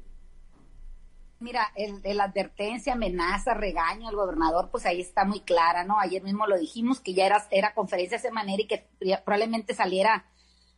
Mira, 1.38 1.73
el, 1.75 2.21
advertencia, 2.21 2.95
amenaza, 2.95 3.54
regaño 3.54 4.09
al 4.09 4.16
gobernador, 4.16 4.71
pues 4.71 4.87
ahí 4.87 5.00
está 5.00 5.25
muy 5.25 5.40
clara, 5.40 5.85
¿no? 5.85 6.00
Ayer 6.00 6.23
mismo 6.23 6.47
lo 6.47 6.59
dijimos 6.59 7.00
que 7.00 7.14
ya 7.14 7.26
era, 7.26 7.47
era 7.50 7.75
conferencia 7.75 8.18
de 8.18 8.30
manera 8.30 8.62
y 8.62 8.66
que 8.66 8.87
probablemente 9.25 9.75
saliera 9.75 10.25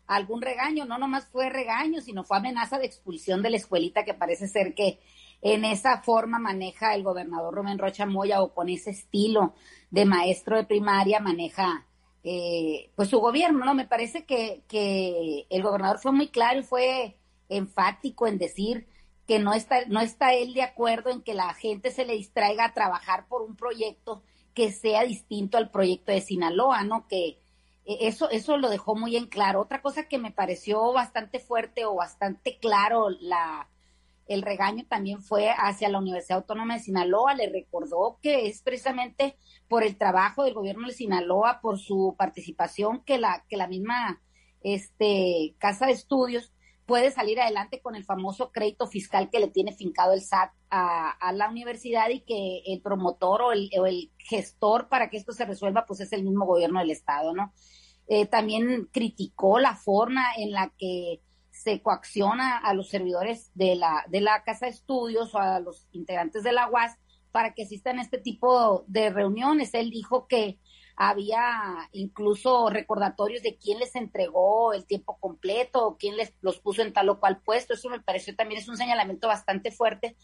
algún 0.08 0.40
regaño, 0.40 0.86
no 0.86 0.98
nomás 0.98 1.26
fue 1.26 1.50
regaño, 1.50 2.00
sino 2.00 2.24
fue 2.24 2.38
amenaza 2.38 2.78
de 2.78 2.86
expulsión 2.86 3.42
de 3.42 3.50
la 3.50 3.58
escuelita 3.58 4.04
que 4.04 4.14
parece 4.14 4.48
ser 4.48 4.74
que 4.74 4.98
en 5.42 5.64
esa 5.64 5.98
forma 5.98 6.38
maneja 6.38 6.94
el 6.94 7.02
gobernador 7.02 7.54
Rubén 7.54 7.78
Rocha 7.78 8.06
Moya 8.06 8.42
o 8.42 8.54
con 8.54 8.68
ese 8.68 8.90
estilo 8.90 9.54
de 9.90 10.06
maestro 10.06 10.56
de 10.56 10.64
primaria 10.64 11.20
maneja 11.20 11.86
eh, 12.24 12.90
pues 12.96 13.08
su 13.08 13.20
gobierno, 13.20 13.64
¿no? 13.64 13.74
Me 13.74 13.86
parece 13.86 14.24
que, 14.24 14.62
que 14.68 15.46
el 15.50 15.62
gobernador 15.62 15.98
fue 15.98 16.12
muy 16.12 16.28
claro 16.28 16.60
y 16.60 16.64
fue 16.64 17.16
enfático 17.48 18.26
en 18.26 18.38
decir 18.38 18.86
que 19.26 19.38
no 19.38 19.52
está, 19.52 19.84
no 19.86 20.00
está 20.00 20.32
él 20.34 20.54
de 20.54 20.62
acuerdo 20.62 21.10
en 21.10 21.22
que 21.22 21.34
la 21.34 21.52
gente 21.54 21.90
se 21.90 22.06
le 22.06 22.14
distraiga 22.14 22.64
a 22.64 22.74
trabajar 22.74 23.26
por 23.28 23.42
un 23.42 23.56
proyecto 23.56 24.22
que 24.54 24.72
sea 24.72 25.04
distinto 25.04 25.58
al 25.58 25.70
proyecto 25.70 26.12
de 26.12 26.20
Sinaloa, 26.20 26.82
¿no? 26.82 27.06
Que 27.06 27.38
e, 27.84 28.08
eso, 28.08 28.30
eso 28.30 28.56
lo 28.56 28.70
dejó 28.70 28.96
muy 28.96 29.16
en 29.16 29.26
claro. 29.26 29.60
Otra 29.60 29.82
cosa 29.82 30.08
que 30.08 30.18
me 30.18 30.32
pareció 30.32 30.92
bastante 30.92 31.40
fuerte 31.40 31.84
o 31.84 31.94
bastante 31.94 32.58
claro 32.58 33.10
la, 33.10 33.68
el 34.28 34.42
regaño 34.42 34.84
también 34.88 35.22
fue 35.22 35.50
hacia 35.50 35.88
la 35.88 35.98
Universidad 35.98 36.38
Autónoma 36.38 36.74
de 36.74 36.80
Sinaloa. 36.80 37.34
Le 37.34 37.50
recordó 37.50 38.18
que 38.22 38.46
es 38.46 38.62
precisamente 38.62 39.36
por 39.68 39.82
el 39.82 39.96
trabajo 39.96 40.44
del 40.44 40.54
gobierno 40.54 40.86
de 40.86 40.94
Sinaloa, 40.94 41.60
por 41.60 41.78
su 41.78 42.14
participación, 42.16 43.02
que 43.04 43.18
la, 43.18 43.44
que 43.48 43.56
la 43.56 43.66
misma 43.66 44.20
este, 44.62 45.54
casa 45.58 45.86
de 45.86 45.92
estudios 45.92 46.52
puede 46.88 47.10
salir 47.10 47.38
adelante 47.38 47.82
con 47.82 47.96
el 47.96 48.04
famoso 48.04 48.50
crédito 48.50 48.86
fiscal 48.86 49.28
que 49.30 49.40
le 49.40 49.48
tiene 49.48 49.74
fincado 49.74 50.14
el 50.14 50.22
SAT 50.22 50.52
a, 50.70 51.32
la 51.34 51.50
universidad 51.50 52.08
y 52.08 52.20
que 52.20 52.62
el 52.66 52.80
promotor 52.80 53.42
o 53.42 53.52
el, 53.52 54.10
gestor 54.16 54.88
para 54.88 55.10
que 55.10 55.18
esto 55.18 55.32
se 55.32 55.44
resuelva 55.44 55.84
pues 55.86 56.00
es 56.00 56.12
el 56.12 56.24
mismo 56.24 56.46
gobierno 56.46 56.80
del 56.80 56.90
estado, 56.90 57.34
¿no? 57.34 57.52
Eh, 58.06 58.24
también 58.24 58.88
criticó 58.90 59.58
la 59.58 59.74
forma 59.74 60.24
en 60.38 60.52
la 60.52 60.72
que 60.78 61.20
se 61.58 61.82
coacciona 61.82 62.58
a 62.58 62.72
los 62.72 62.88
servidores 62.88 63.50
de 63.54 63.74
la, 63.74 64.04
de 64.08 64.20
la 64.20 64.44
Casa 64.44 64.66
de 64.66 64.72
Estudios 64.72 65.34
o 65.34 65.38
a 65.38 65.58
los 65.58 65.88
integrantes 65.90 66.44
de 66.44 66.52
la 66.52 66.70
UAS 66.70 66.96
para 67.32 67.52
que 67.52 67.64
asistan 67.64 67.98
a 67.98 68.02
este 68.02 68.18
tipo 68.18 68.84
de 68.86 69.10
reuniones. 69.10 69.74
Él 69.74 69.90
dijo 69.90 70.28
que 70.28 70.60
había 70.94 71.88
incluso 71.92 72.70
recordatorios 72.70 73.42
de 73.42 73.56
quién 73.56 73.80
les 73.80 73.96
entregó 73.96 74.72
el 74.72 74.86
tiempo 74.86 75.18
completo 75.18 75.84
o 75.84 75.96
quién 75.96 76.16
les 76.16 76.32
los 76.42 76.60
puso 76.60 76.82
en 76.82 76.92
tal 76.92 77.08
o 77.08 77.18
cual 77.18 77.40
puesto. 77.42 77.74
Eso 77.74 77.88
me 77.88 78.00
pareció 78.00 78.36
también 78.36 78.60
es 78.60 78.68
un 78.68 78.76
señalamiento 78.76 79.26
bastante 79.26 79.72
fuerte 79.72 80.16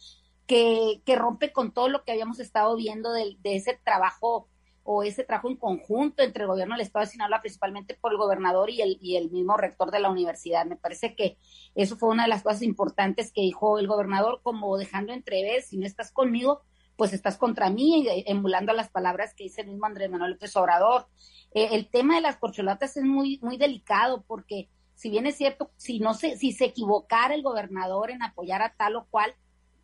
que, 0.46 1.02
que 1.04 1.16
rompe 1.16 1.52
con 1.52 1.72
todo 1.72 1.88
lo 1.88 2.04
que 2.04 2.12
habíamos 2.12 2.38
estado 2.38 2.76
viendo 2.76 3.12
de, 3.12 3.36
de, 3.40 3.56
ese 3.56 3.78
trabajo 3.84 4.48
o 4.84 5.02
ese 5.02 5.24
trabajo 5.24 5.48
en 5.48 5.56
conjunto 5.56 6.22
entre 6.22 6.42
el 6.42 6.48
gobierno 6.48 6.74
del 6.74 6.82
Estado 6.82 7.04
de 7.04 7.10
Sinaloa, 7.10 7.40
principalmente 7.40 7.94
por 7.94 8.12
el 8.12 8.18
gobernador 8.18 8.70
y 8.70 8.82
el, 8.82 8.98
y 9.00 9.16
el 9.16 9.30
mismo 9.30 9.56
rector 9.56 9.90
de 9.90 9.98
la 9.98 10.10
universidad. 10.10 10.66
Me 10.66 10.76
parece 10.76 11.14
que 11.14 11.38
eso 11.74 11.96
fue 11.96 12.10
una 12.10 12.24
de 12.24 12.28
las 12.28 12.42
cosas 12.42 12.62
importantes 12.62 13.32
que 13.32 13.40
dijo 13.40 13.78
el 13.78 13.88
gobernador, 13.88 14.40
como 14.42 14.76
dejando 14.76 15.12
entrever, 15.12 15.62
si 15.62 15.78
no 15.78 15.86
estás 15.86 16.12
conmigo, 16.12 16.62
pues 16.96 17.12
estás 17.12 17.36
contra 17.36 17.70
mí, 17.70 18.06
eh, 18.06 18.24
emulando 18.26 18.72
las 18.72 18.90
palabras 18.90 19.34
que 19.34 19.44
dice 19.44 19.62
el 19.62 19.68
mismo 19.68 19.86
Andrés 19.86 20.10
Manuel 20.10 20.32
López 20.32 20.54
Obrador. 20.56 21.08
Eh, 21.54 21.70
el 21.72 21.88
tema 21.88 22.16
de 22.16 22.20
las 22.20 22.36
corcholatas 22.36 22.96
es 22.96 23.04
muy, 23.04 23.38
muy 23.42 23.56
delicado 23.56 24.22
porque 24.26 24.68
si 24.94 25.10
bien 25.10 25.26
es 25.26 25.36
cierto, 25.36 25.70
si 25.76 25.98
no 25.98 26.14
se, 26.14 26.36
si 26.36 26.52
se 26.52 26.66
equivocara 26.66 27.34
el 27.34 27.42
gobernador 27.42 28.10
en 28.10 28.22
apoyar 28.22 28.62
a 28.62 28.74
tal 28.76 28.96
o 28.96 29.06
cual, 29.06 29.34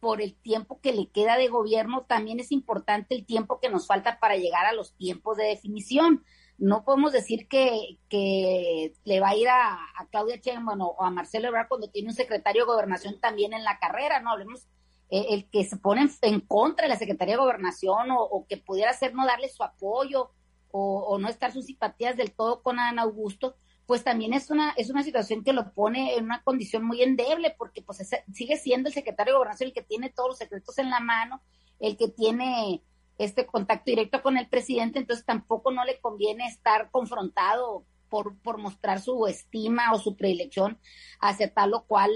por 0.01 0.21
el 0.23 0.35
tiempo 0.35 0.81
que 0.81 0.93
le 0.93 1.09
queda 1.11 1.37
de 1.37 1.49
gobierno, 1.49 2.07
también 2.09 2.41
es 2.41 2.51
importante 2.53 3.15
el 3.15 3.27
tiempo 3.27 3.61
que 3.61 3.71
nos 3.71 3.87
falta 3.87 4.19
para 4.19 4.37
llegar 4.37 4.67
a 4.67 4.73
los 4.73 4.97
tiempos 4.97 5.37
de 5.37 5.45
definición. 5.45 6.25
No 6.59 6.85
podemos 6.85 7.13
decir 7.13 7.49
que, 7.49 7.99
que 8.09 8.93
le 9.05 9.21
va 9.21 9.31
a 9.31 9.37
ir 9.37 9.49
a, 9.49 9.79
Claudia 10.11 10.37
Sheinbaum 10.37 10.81
o 10.81 11.03
a 11.03 11.11
Marcelo 11.11 11.49
Ebrard 11.49 11.69
cuando 11.69 11.91
tiene 11.91 12.09
un 12.09 12.15
secretario 12.15 12.63
de 12.63 12.73
gobernación 12.73 13.21
también 13.21 13.53
en 13.53 13.65
la 13.65 13.79
carrera, 13.79 14.21
no 14.21 14.33
hablemos 14.33 14.67
eh, 15.11 15.27
el 15.31 15.51
que 15.51 15.65
se 15.65 15.77
pone 15.77 16.09
en, 16.23 16.41
contra 16.41 16.85
de 16.85 16.89
la 16.89 16.99
Secretaría 16.99 17.35
de 17.35 17.41
Gobernación 17.41 18.09
o, 18.11 18.47
que 18.49 18.57
pudiera 18.57 18.93
ser 18.93 19.13
no 19.13 19.27
darle 19.27 19.49
su 19.49 19.65
apoyo 19.65 20.31
o, 20.71 21.19
no 21.19 21.29
estar 21.29 21.53
sus 21.53 21.67
simpatías 21.67 22.17
del 22.17 22.31
todo 22.31 22.63
con 22.63 22.79
Ana 22.79 23.03
Augusto, 23.03 23.57
pues 23.91 24.05
también 24.05 24.35
es 24.35 24.53
una, 24.53 24.71
es 24.77 24.89
una 24.89 25.03
situación 25.03 25.43
que 25.43 25.53
lo 25.53 25.73
pone 25.73 26.15
en 26.15 26.23
una 26.23 26.45
condición 26.45 26.85
muy 26.85 27.03
endeble, 27.03 27.57
porque 27.59 27.83
pues 27.83 28.09
sigue 28.33 28.57
siendo 28.57 28.89
el 28.89 28.95
secretario 28.95 29.33
de 29.33 29.39
Gobernación 29.39 29.67
el 29.67 29.75
que 29.75 29.83
tiene 29.83 30.11
todos 30.11 30.29
los 30.29 30.39
secretos 30.39 30.79
en 30.79 30.91
la 30.91 31.01
mano, 31.01 31.43
el 31.81 31.97
que 31.97 32.07
tiene 32.07 32.85
este 33.19 33.47
contacto 33.47 33.91
directo 33.91 34.23
con 34.23 34.39
el 34.39 34.49
presidente, 34.49 35.01
entonces 35.01 35.27
tampoco 35.27 35.73
no 35.73 35.85
le 35.85 35.99
conviene 35.99 36.47
estar 36.47 36.93
confrontado 36.93 37.85
por, 38.09 38.39
por 38.39 38.59
mostrar 38.59 39.01
su 39.01 39.27
estima 39.27 39.93
o 39.93 39.99
su 39.99 40.15
predilección 40.15 40.79
hacia 41.19 41.53
tal 41.53 41.75
o 41.75 41.83
cual 41.83 42.13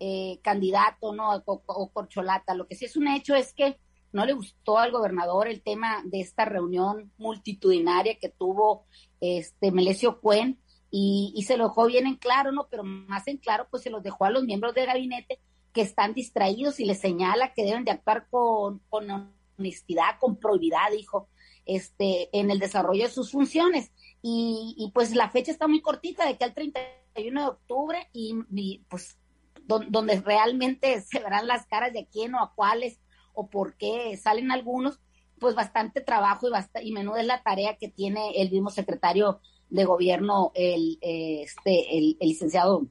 eh, 0.00 0.40
candidato, 0.42 1.14
¿no? 1.14 1.42
O, 1.46 1.90
corcholata. 1.90 2.54
Lo 2.54 2.66
que 2.66 2.74
sí 2.74 2.84
es 2.84 2.98
un 2.98 3.08
hecho 3.08 3.34
es 3.34 3.54
que 3.54 3.78
no 4.12 4.26
le 4.26 4.34
gustó 4.34 4.76
al 4.76 4.92
gobernador 4.92 5.48
el 5.48 5.62
tema 5.62 6.02
de 6.04 6.20
esta 6.20 6.44
reunión 6.44 7.10
multitudinaria 7.16 8.18
que 8.18 8.28
tuvo 8.28 8.84
este 9.22 9.72
Melesio 9.72 10.20
Cuen 10.20 10.58
y, 10.90 11.44
se 11.46 11.56
lo 11.56 11.68
dejó 11.68 11.86
bien 11.86 12.06
en 12.06 12.16
claro, 12.16 12.52
¿no? 12.52 12.68
Pero 12.70 12.82
más 12.84 13.26
en 13.28 13.36
claro, 13.36 13.66
pues 13.70 13.82
se 13.82 13.90
los 13.90 14.02
dejó 14.02 14.24
a 14.24 14.30
los 14.30 14.44
miembros 14.44 14.74
del 14.74 14.86
gabinete 14.86 15.40
que 15.72 15.82
están 15.82 16.14
distraídos 16.14 16.80
y 16.80 16.86
les 16.86 17.00
señala 17.00 17.52
que 17.52 17.64
deben 17.64 17.84
de 17.84 17.90
actuar 17.90 18.26
con, 18.30 18.80
con 18.88 19.32
honestidad, 19.58 20.18
con 20.18 20.36
probidad, 20.36 20.90
dijo, 20.92 21.28
este, 21.66 22.30
en 22.32 22.50
el 22.50 22.58
desarrollo 22.58 23.04
de 23.04 23.10
sus 23.10 23.32
funciones. 23.32 23.92
Y, 24.22 24.74
y 24.78 24.90
pues 24.92 25.14
la 25.14 25.30
fecha 25.30 25.52
está 25.52 25.68
muy 25.68 25.82
cortita, 25.82 26.26
de 26.26 26.36
que 26.36 26.44
al 26.44 26.54
31 26.54 27.40
de 27.40 27.48
octubre, 27.48 28.08
y, 28.12 28.34
y 28.50 28.84
pues 28.88 29.18
donde 29.66 30.20
realmente 30.20 31.00
se 31.02 31.20
verán 31.20 31.46
las 31.46 31.66
caras 31.66 31.92
de 31.92 32.06
quién 32.06 32.34
o 32.34 32.42
a 32.42 32.54
cuáles 32.54 32.98
o 33.34 33.48
por 33.48 33.76
qué 33.76 34.16
salen 34.16 34.50
algunos, 34.50 35.00
pues 35.38 35.54
bastante 35.54 36.00
trabajo 36.00 36.48
y, 36.48 36.50
bast 36.50 36.74
y 36.82 36.92
menuda 36.92 37.20
es 37.20 37.26
la 37.26 37.42
tarea 37.42 37.76
que 37.76 37.88
tiene 37.88 38.42
el 38.42 38.50
mismo 38.50 38.70
secretario 38.70 39.40
de 39.70 39.84
gobierno, 39.84 40.52
el, 40.54 40.98
este, 41.00 41.98
el, 41.98 42.16
licenciado 42.20 42.86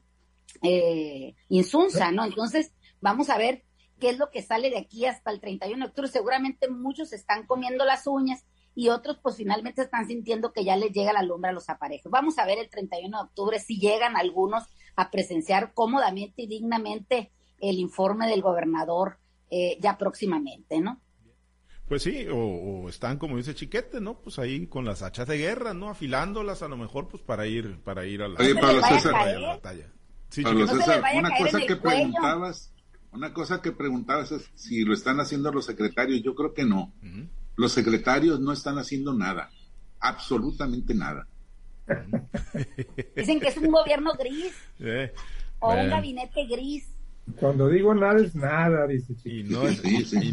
eh, 0.62 1.36
Insunza, 1.50 2.12
¿no? 2.12 2.25
Entonces, 2.25 2.72
vamos 3.01 3.29
a 3.29 3.38
ver 3.38 3.63
qué 4.00 4.10
es 4.10 4.17
lo 4.17 4.29
que 4.29 4.41
sale 4.41 4.69
de 4.69 4.77
aquí 4.77 5.05
hasta 5.05 5.31
el 5.31 5.39
31 5.39 5.77
de 5.77 5.89
octubre. 5.89 6.10
Seguramente 6.10 6.69
muchos 6.69 7.13
están 7.13 7.46
comiendo 7.46 7.86
las 7.86 8.07
uñas 8.07 8.46
y 8.75 8.89
otros 8.89 9.17
pues 9.24 9.38
finalmente 9.38 9.81
están 9.81 10.07
sintiendo 10.07 10.53
que 10.53 10.63
ya 10.63 10.75
les 10.75 10.91
llega 10.91 11.12
la 11.12 11.24
lumbre 11.24 11.50
a 11.50 11.53
los 11.53 11.69
aparejos. 11.69 12.12
Vamos 12.12 12.38
a 12.38 12.46
ver 12.46 12.60
el 12.60 12.69
31 12.69 13.17
de 13.17 13.24
octubre 13.24 13.60
si 13.60 13.79
llegan 13.79 14.15
algunos 14.15 14.65
a 14.96 15.10
presenciar 15.10 15.74
cómodamente 15.74 16.43
y 16.43 16.48
dignamente 16.48 17.31
el 17.60 17.79
informe 17.79 18.27
del 18.27 18.41
gobernador 18.41 19.17
eh, 19.50 19.77
ya 19.81 19.98
próximamente, 19.98 20.79
¿no? 20.79 21.01
Pues 21.88 22.03
sí, 22.03 22.27
o, 22.29 22.89
están 22.89 23.17
como 23.17 23.38
dice 23.38 23.56
Chiquete, 23.56 24.01
¿no? 24.01 24.20
Pues 24.20 24.39
ahí 24.39 24.67
con 24.67 24.84
las 24.84 25.01
hachas 25.01 25.27
de 25.27 25.38
guerra, 25.38 25.74
¿no? 25.74 25.89
Afilándolas 25.89 26.62
a 26.62 26.67
lo 26.67 26.75
mejor 26.75 27.08
pues 27.08 27.24
para 27.24 27.48
ir 27.48 27.79
para 27.79 28.06
ir 28.06 28.22
a 28.22 28.27
la, 28.27 28.38
batalla. 28.38 29.89
una 31.15 31.29
cosa 31.38 31.60
que 31.65 31.75
preguntabas, 31.77 32.74
una 33.13 33.34
cosa 33.34 33.62
que 33.62 33.72
preguntabas 33.72 34.34
es 34.34 34.51
si 34.56 34.84
lo 34.84 34.94
están 34.94 35.22
haciendo 35.22 35.51
los 35.51 35.65
secretarios, 35.65 36.22
yo 36.22 36.36
creo 36.36 36.53
que 36.53 36.65
no. 36.65 36.91
Los 37.56 37.72
secretarios 37.72 38.39
no 38.41 38.51
están 38.51 38.77
haciendo 38.77 39.13
nada, 39.13 39.50
absolutamente 40.00 40.94
nada. 40.94 41.25
Dicen 43.15 43.39
que 43.39 43.48
es 43.48 43.58
un 43.58 43.72
gobierno 43.72 44.12
gris 44.20 44.53
eh, 44.79 45.13
o 45.60 45.74
un 45.74 45.89
gabinete 45.89 46.46
gris. 46.48 46.96
Cuando 47.36 47.67
digo 47.69 47.93
nada 47.93 48.19
es 48.19 48.34
nada, 48.36 48.88
dice 48.88 49.13
Y 49.25 49.43
no 49.43 49.67
es, 49.67 49.84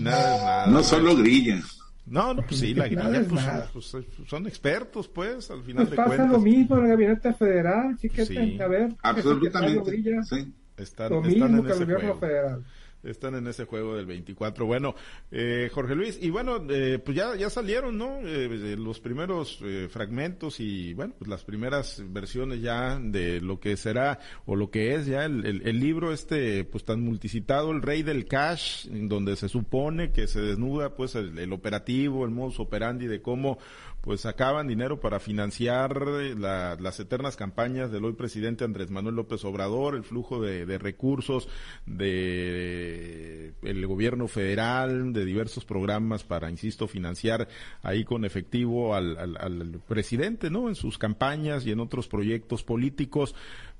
nada 0.00 0.66
No 0.66 0.82
solo 0.82 1.16
grilla. 1.16 1.60
No, 2.06 2.34
no, 2.34 2.42
pues 2.42 2.60
sí, 2.60 2.74
la 2.74 2.86
grilla, 2.86 3.24
pues, 3.72 3.90
pues, 3.92 4.06
son, 4.28 4.46
expertos, 4.46 5.08
pues, 5.08 5.50
al 5.50 5.62
final 5.62 5.86
pues 5.86 5.90
de 5.90 5.96
pasa 5.96 6.26
lo 6.26 6.38
mismo 6.38 6.76
en 6.76 6.84
el 6.84 6.90
gabinete 6.90 7.32
federal, 7.32 7.96
chiquete, 7.96 8.62
a 8.62 8.68
ver. 8.68 8.92
Absolutamente, 9.02 10.22
sí. 10.24 10.52
Están, 10.76 11.12
lo 11.12 11.22
mismo 11.22 11.62
que 11.62 11.72
el 11.72 11.78
gobierno 11.78 12.16
federal 12.16 12.64
están 13.04 13.34
en 13.34 13.46
ese 13.46 13.64
juego 13.64 13.96
del 13.96 14.06
24. 14.06 14.66
Bueno, 14.66 14.94
eh, 15.30 15.70
Jorge 15.72 15.94
Luis, 15.94 16.18
y 16.20 16.30
bueno, 16.30 16.64
eh, 16.68 16.98
pues 17.04 17.16
ya, 17.16 17.36
ya 17.36 17.50
salieron, 17.50 17.98
¿no? 17.98 18.18
Eh, 18.24 18.76
los 18.78 19.00
primeros 19.00 19.58
eh, 19.62 19.88
fragmentos 19.90 20.60
y, 20.60 20.94
bueno, 20.94 21.14
pues 21.18 21.28
las 21.28 21.44
primeras 21.44 22.02
versiones 22.08 22.60
ya 22.60 22.98
de 22.98 23.40
lo 23.40 23.60
que 23.60 23.76
será 23.76 24.18
o 24.46 24.56
lo 24.56 24.70
que 24.70 24.94
es 24.94 25.06
ya 25.06 25.24
el, 25.24 25.44
el, 25.44 25.80
libro 25.80 26.12
este, 26.12 26.64
pues 26.64 26.84
tan 26.84 27.00
multicitado, 27.02 27.70
El 27.70 27.82
Rey 27.82 28.02
del 28.02 28.26
Cash, 28.26 28.86
donde 28.88 29.36
se 29.36 29.48
supone 29.48 30.12
que 30.12 30.26
se 30.26 30.40
desnuda, 30.40 30.94
pues, 30.94 31.14
el, 31.14 31.38
el 31.38 31.52
operativo, 31.52 32.24
el 32.24 32.30
modus 32.30 32.60
operandi 32.60 33.06
de 33.06 33.20
cómo 33.20 33.58
pues 34.04 34.20
sacaban 34.20 34.68
dinero 34.68 35.00
para 35.00 35.18
financiar 35.18 36.04
eh, 36.20 36.34
las 36.36 37.00
eternas 37.00 37.36
campañas 37.36 37.90
del 37.90 38.04
hoy 38.04 38.12
presidente 38.12 38.62
Andrés 38.62 38.90
Manuel 38.90 39.14
López 39.14 39.42
Obrador, 39.46 39.94
el 39.94 40.04
flujo 40.04 40.42
de, 40.42 40.66
recursos 40.76 41.48
de 41.86 43.54
el 43.62 43.86
gobierno 43.86 44.28
federal, 44.28 45.14
de 45.14 45.24
diversos 45.24 45.64
programas 45.64 46.22
para, 46.22 46.50
insisto, 46.50 46.86
financiar 46.86 47.48
ahí 47.82 48.04
con 48.04 48.26
efectivo 48.26 48.94
al, 48.94 49.16
al 49.38 49.80
presidente, 49.88 50.50
¿no? 50.50 50.68
En 50.68 50.74
sus 50.74 50.98
campañas 50.98 51.64
y 51.64 51.70
en 51.70 51.80
otros 51.80 52.06
proyectos 52.06 52.62
políticos. 52.62 53.34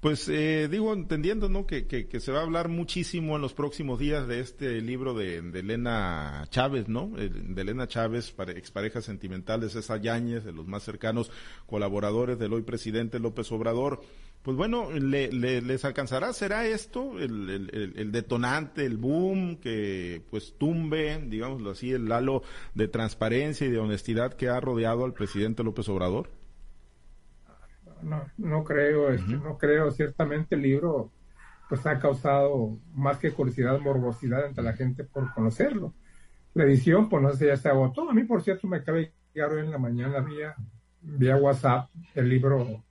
Pues 0.04 0.28
eh, 0.28 0.68
digo, 0.70 0.92
entendiendo 0.92 1.48
¿no? 1.48 1.66
Que, 1.66 2.06
se 2.20 2.30
va 2.30 2.40
a 2.40 2.42
hablar 2.42 2.68
muchísimo 2.68 3.36
en 3.36 3.40
los 3.40 3.54
próximos 3.54 3.98
días 3.98 4.28
de 4.28 4.40
este 4.40 4.82
libro 4.82 5.14
de, 5.14 5.38
Elena 5.38 6.44
Chávez, 6.50 6.88
¿no? 6.88 7.08
De 7.08 7.62
Elena 7.62 7.88
Chávez, 7.88 8.34
expareja 8.48 9.00
sentimental 9.00 9.62
de 9.62 9.70
César 9.70 10.02
Yáñez, 10.14 10.44
de 10.44 10.52
los 10.52 10.66
más 10.66 10.82
cercanos 10.82 11.30
colaboradores 11.66 12.38
del 12.38 12.52
hoy 12.52 12.62
presidente 12.62 13.18
López 13.18 13.50
Obrador. 13.52 14.00
pues 14.42 14.56
bueno, 14.56 14.90
le, 14.90 15.32
les 15.32 15.84
alcanzará, 15.84 16.32
será 16.32 16.66
esto 16.66 17.18
el, 17.18 18.10
detonante, 18.12 18.84
el 18.84 18.98
boom 18.98 19.56
que 19.56 20.22
pues 20.30 20.54
tumbe, 20.58 21.20
digámoslo 21.26 21.70
así, 21.70 21.92
el 21.92 22.10
halo 22.12 22.42
de 22.74 22.88
transparencia 22.88 23.66
y 23.66 23.70
de 23.70 23.78
honestidad 23.78 24.34
que 24.34 24.48
ha 24.48 24.60
rodeado 24.60 25.04
al 25.04 25.14
presidente 25.14 25.64
López 25.64 25.88
Obrador. 25.88 26.30
No, 28.02 28.22
no 28.36 28.64
creo, 28.64 29.10
este, 29.10 29.32
no 29.32 29.56
creo. 29.56 29.90
Ciertamente 29.90 30.56
el 30.56 30.62
libro 30.62 31.10
pues 31.68 31.86
ha 31.86 31.98
causado 31.98 32.78
más 32.92 33.18
que 33.18 33.32
curiosidad, 33.32 33.80
morbosidad 33.80 34.46
entre 34.46 34.62
la 34.62 34.74
gente 34.74 35.04
por 35.04 35.32
conocerlo. 35.32 35.94
La 36.54 36.64
edición, 36.64 37.08
pues 37.08 37.22
no 37.22 37.32
sé, 37.32 37.46
ya 37.46 37.56
se 37.56 37.68
agotó. 37.68 38.08
A 38.08 38.14
mí, 38.14 38.24
por 38.24 38.42
cierto, 38.42 38.68
me 38.68 38.76
acaba 38.76 38.98
llegar 39.34 39.52
hoy 39.52 39.60
en 39.60 39.70
la 39.70 39.78
mañana 39.78 40.20
vía, 40.20 40.54
vía 41.00 41.36
WhatsApp 41.36 41.90
el 42.14 42.28
libro 42.28 42.84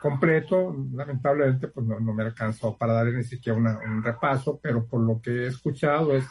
completo. 0.00 0.76
Lamentablemente, 0.92 1.68
pues 1.68 1.86
no, 1.86 2.00
me 2.00 2.24
alcanzó 2.24 2.76
para 2.76 2.94
darle 2.94 3.18
ni 3.18 3.24
siquiera 3.24 3.58
un 3.58 4.02
repaso, 4.02 4.58
pero 4.62 4.86
por 4.86 5.00
lo 5.00 5.20
que 5.20 5.30
he 5.30 5.46
escuchado 5.46 6.14
es 6.14 6.26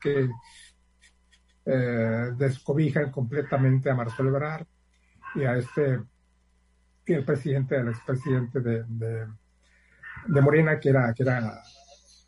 que 0.00 0.28
eh, 1.64 2.30
descobijan 2.36 3.10
completamente 3.10 3.90
a 3.90 3.94
Marcelo 3.94 4.30
Ebrard 4.30 4.66
y 5.34 5.44
a 5.44 5.56
este, 5.56 6.00
y 7.06 7.12
el 7.12 7.24
presidente, 7.24 7.76
el 7.76 7.88
expresidente 7.88 8.60
de, 8.60 8.84
de, 8.88 9.26
de, 10.26 10.40
Morena, 10.40 10.80
que 10.80 10.88
era, 10.88 11.12
que 11.12 11.22
era, 11.22 11.62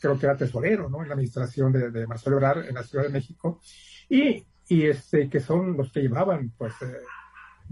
creo 0.00 0.18
que 0.18 0.26
era 0.26 0.36
tesorero, 0.36 0.88
¿no? 0.88 1.02
En 1.02 1.08
la 1.08 1.14
administración 1.14 1.72
de, 1.72 1.90
de 1.90 2.06
Marcelo 2.06 2.36
Ebrard 2.36 2.66
en 2.66 2.74
la 2.74 2.82
Ciudad 2.82 3.04
de 3.04 3.10
México. 3.10 3.60
Y, 4.08 4.44
y 4.70 4.86
este, 4.86 5.28
que 5.28 5.40
son 5.40 5.76
los 5.76 5.90
que 5.90 6.00
llevaban, 6.00 6.52
pues, 6.56 6.80
eh, 6.82 7.00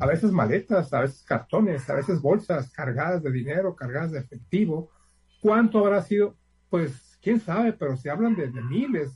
a 0.00 0.06
veces 0.06 0.32
maletas, 0.32 0.92
a 0.92 1.02
veces 1.02 1.22
cartones, 1.22 1.88
a 1.88 1.94
veces 1.94 2.20
bolsas 2.20 2.72
cargadas 2.72 3.22
de 3.22 3.30
dinero, 3.30 3.76
cargadas 3.76 4.10
de 4.10 4.18
efectivo. 4.18 4.90
¿Cuánto 5.40 5.78
habrá 5.78 6.02
sido? 6.02 6.36
Pues 6.68 7.16
quién 7.22 7.38
sabe, 7.38 7.72
pero 7.72 7.96
se 7.96 8.10
hablan 8.10 8.34
de, 8.34 8.50
miles, 8.50 9.12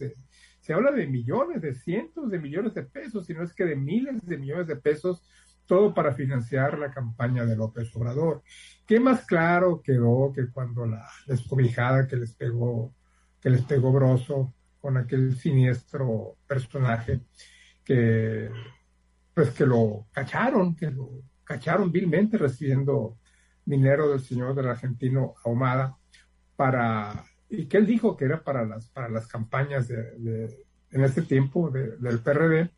se 0.60 0.72
habla 0.72 0.92
de 0.92 1.08
millones, 1.08 1.60
de 1.60 1.74
cientos 1.74 2.30
de 2.30 2.38
millones 2.38 2.72
de 2.74 2.84
pesos, 2.84 3.26
si 3.26 3.34
no 3.34 3.42
es 3.42 3.52
que 3.52 3.64
de 3.64 3.74
miles 3.74 4.24
de 4.24 4.38
millones 4.38 4.68
de 4.68 4.76
pesos, 4.76 5.28
todo 5.66 5.92
para 5.92 6.12
financiar 6.12 6.78
la 6.78 6.92
campaña 6.92 7.44
de 7.44 7.56
López 7.56 7.94
Obrador. 7.96 8.44
¿Qué 8.86 9.00
más 9.00 9.26
claro 9.26 9.82
quedó 9.82 10.32
que 10.32 10.46
cuando 10.52 10.86
la 10.86 11.04
descobijada 11.26 12.06
que 12.06 12.16
les 12.16 12.32
pegó, 12.32 12.94
que 13.40 13.50
les 13.50 13.62
pegó 13.62 13.90
Broso 13.90 14.54
con 14.80 14.96
aquel 14.96 15.36
siniestro 15.36 16.36
personaje 16.46 17.22
que 17.84 18.50
pues 19.34 19.50
que 19.50 19.66
lo 19.66 20.06
cacharon, 20.12 20.76
que 20.76 20.90
lo 20.90 21.22
cacharon 21.44 21.90
vilmente 21.90 22.38
recibiendo 22.38 23.18
dinero 23.64 24.10
del 24.10 24.20
señor 24.20 24.54
del 24.54 24.68
argentino 24.68 25.34
Ahumada 25.44 25.96
para, 26.56 27.24
y 27.48 27.66
que 27.66 27.78
él 27.78 27.86
dijo 27.86 28.16
que 28.16 28.26
era 28.26 28.42
para 28.42 28.64
las, 28.64 28.88
para 28.88 29.08
las 29.08 29.26
campañas 29.26 29.88
de, 29.88 30.54
en 30.90 31.04
este 31.04 31.22
tiempo 31.22 31.70
del 31.70 32.18
PRD, 32.20 32.70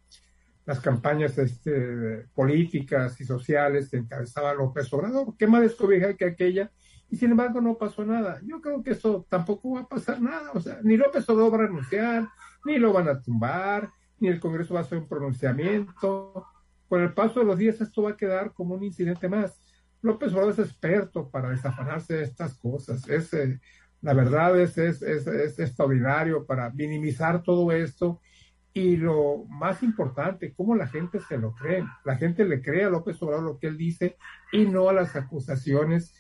las 0.66 0.80
campañas 0.80 1.37
este, 1.37 2.26
políticas 2.34 3.20
y 3.20 3.25
sociales 3.25 3.90
que 3.90 3.99
encabezaba 3.99 4.54
López 4.54 4.90
Obrador, 4.92 5.34
qué 5.37 5.46
más 5.46 5.62
descobija 5.62 6.14
que 6.14 6.25
aquella, 6.25 6.70
y 7.11 7.16
sin 7.16 7.32
embargo 7.32 7.61
no 7.61 7.76
pasó 7.76 8.04
nada. 8.04 8.40
Yo 8.44 8.61
creo 8.61 8.82
que 8.82 8.92
eso 8.92 9.26
tampoco 9.28 9.75
va 9.75 9.80
a 9.82 9.88
pasar 9.88 10.23
nada, 10.23 10.52
o 10.52 10.61
sea, 10.61 10.78
ni 10.82 10.96
López 10.96 11.28
Obrador 11.28 11.52
va 11.52 11.64
a 11.64 11.66
renunciar, 11.66 12.28
ni 12.64 12.78
lo 12.78 12.92
van 12.92 13.08
a 13.08 13.20
tumbar, 13.20 13.90
ni 14.18 14.28
el 14.28 14.40
Congreso 14.40 14.75
va 14.75 14.80
a 14.80 14.83
hacer 14.83 14.99
un 14.99 15.09
pronunciamiento. 15.09 16.47
Con 16.88 17.02
el 17.02 17.12
paso 17.14 17.40
de 17.40 17.47
los 17.47 17.59
días 17.59 17.80
esto 17.80 18.02
va 18.02 18.11
a 18.11 18.16
quedar 18.16 18.52
como 18.52 18.75
un 18.75 18.85
incidente 18.85 19.28
más. 19.28 19.61
López 20.02 20.33
Obrador 20.33 20.52
es 20.52 20.59
experto 20.59 21.30
para 21.30 21.50
desafanarse 21.50 22.14
de 22.14 22.23
estas 22.25 22.54
cosas. 22.54 23.09
Es, 23.09 23.33
eh, 23.33 23.59
la 24.02 24.12
verdad 24.12 24.61
es, 24.61 24.76
es, 24.76 25.02
es, 25.02 25.59
extraordinario 25.59 26.44
para 26.44 26.71
minimizar 26.71 27.42
todo 27.42 27.73
esto. 27.73 28.21
Y 28.75 28.97
lo 28.97 29.44
más 29.49 29.83
importante, 29.83 30.52
cómo 30.52 30.75
la 30.75 30.88
gente 30.88 31.21
se 31.21 31.38
lo 31.38 31.54
cree. 31.54 31.85
La 32.04 32.16
gente 32.16 32.44
le 32.44 32.61
cree 32.61 32.84
a 32.84 32.91
López 32.91 33.23
Obrador 33.23 33.45
lo 33.45 33.58
que 33.58 33.69
él 33.69 33.78
dice 33.78 34.17
y 34.52 34.67
no 34.67 34.89
a 34.89 34.93
las 34.93 35.17
acusaciones 35.17 36.15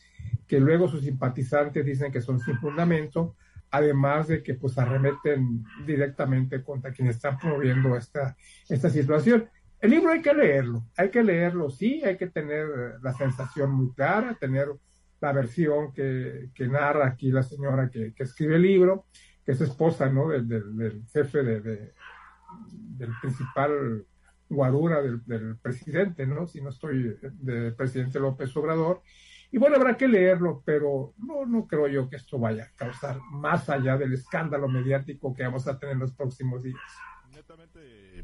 que 0.46 0.60
luego 0.60 0.88
sus 0.88 1.04
simpatizantes 1.04 1.84
dicen 1.84 2.12
que 2.12 2.20
son 2.20 2.40
sin 2.40 2.58
fundamento, 2.58 3.36
además 3.74 4.28
de 4.28 4.40
que 4.40 4.54
pues 4.54 4.78
arremeten 4.78 5.64
directamente 5.84 6.62
contra 6.62 6.92
quien 6.92 7.08
está 7.08 7.36
promoviendo 7.36 7.96
esta, 7.96 8.36
esta 8.68 8.88
situación. 8.88 9.48
El 9.80 9.90
libro 9.90 10.12
hay 10.12 10.22
que 10.22 10.32
leerlo, 10.32 10.84
hay 10.96 11.10
que 11.10 11.24
leerlo, 11.24 11.68
sí, 11.70 12.00
hay 12.04 12.16
que 12.16 12.28
tener 12.28 12.68
la 13.02 13.12
sensación 13.12 13.72
muy 13.72 13.92
clara, 13.92 14.36
tener 14.38 14.68
la 15.20 15.32
versión 15.32 15.92
que, 15.92 16.50
que 16.54 16.68
narra 16.68 17.08
aquí 17.08 17.32
la 17.32 17.42
señora 17.42 17.90
que, 17.90 18.14
que, 18.14 18.22
escribe 18.22 18.54
el 18.56 18.62
libro, 18.62 19.06
que 19.44 19.52
es 19.52 19.60
esposa 19.60 20.08
¿no? 20.08 20.28
del, 20.28 20.46
del, 20.46 21.02
jefe 21.12 21.42
de, 21.42 21.92
del 22.70 23.10
principal 23.20 24.06
guarura 24.48 25.02
del, 25.02 25.24
del, 25.26 25.56
presidente, 25.56 26.26
¿no? 26.26 26.46
Si 26.46 26.60
no 26.60 26.68
estoy 26.68 27.16
del 27.40 27.74
presidente 27.74 28.20
López 28.20 28.56
Obrador, 28.56 29.02
y 29.54 29.58
bueno, 29.58 29.76
habrá 29.76 29.96
que 29.96 30.08
leerlo, 30.08 30.64
pero 30.64 31.14
no, 31.16 31.46
no 31.46 31.68
creo 31.68 31.86
yo 31.86 32.10
que 32.10 32.16
esto 32.16 32.40
vaya 32.40 32.64
a 32.64 32.70
causar 32.74 33.20
más 33.30 33.70
allá 33.70 33.96
del 33.96 34.12
escándalo 34.12 34.66
mediático 34.66 35.32
que 35.32 35.44
vamos 35.44 35.68
a 35.68 35.78
tener 35.78 35.92
en 35.92 36.00
los 36.00 36.10
próximos 36.10 36.60
días. 36.60 36.80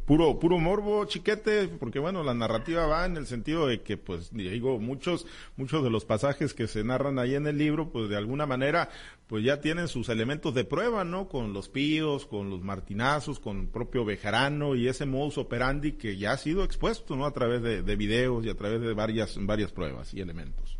Puro, 0.07 0.41
puro 0.41 0.59
morbo, 0.59 1.05
chiquete, 1.05 1.69
porque 1.69 2.01
bueno, 2.01 2.25
la 2.25 2.35
narrativa 2.35 2.85
va 2.87 3.07
en 3.07 3.17
el 3.17 3.27
sentido 3.27 3.69
de 3.69 3.81
que, 3.81 3.97
pues, 3.97 4.33
digo, 4.33 4.81
muchos, 4.81 5.25
muchos 5.57 5.85
de 5.85 5.91
los 5.91 6.05
pasajes 6.05 6.53
que 6.53 6.67
se 6.67 6.83
narran 6.83 7.21
ahí 7.21 7.37
en 7.37 7.47
el 7.47 7.59
libro, 7.59 7.93
pues 7.93 8.09
de 8.09 8.17
alguna 8.17 8.45
manera, 8.47 8.89
pues 9.29 9.45
ya 9.45 9.61
tienen 9.61 9.87
sus 9.87 10.09
elementos 10.09 10.53
de 10.53 10.65
prueba, 10.65 11.05
¿no? 11.05 11.29
Con 11.29 11.53
los 11.53 11.69
píos, 11.69 12.27
con 12.27 12.51
los 12.51 12.61
martinazos, 12.63 13.39
con 13.39 13.61
el 13.61 13.69
propio 13.69 14.05
Bejarano 14.05 14.75
y 14.75 14.89
ese 14.89 15.07
modus 15.07 15.39
operandi 15.39 15.93
que 15.93 16.17
ya 16.17 16.33
ha 16.33 16.37
sido 16.37 16.65
expuesto, 16.65 17.15
¿no? 17.15 17.25
A 17.25 17.33
través 17.33 17.63
de, 17.63 17.83
de 17.83 17.95
videos 17.95 18.45
y 18.45 18.51
a 18.51 18.57
través 18.57 18.81
de 18.81 18.95
varias, 18.95 19.39
varias 19.41 19.71
pruebas 19.71 20.13
y 20.13 20.21
elementos 20.21 20.80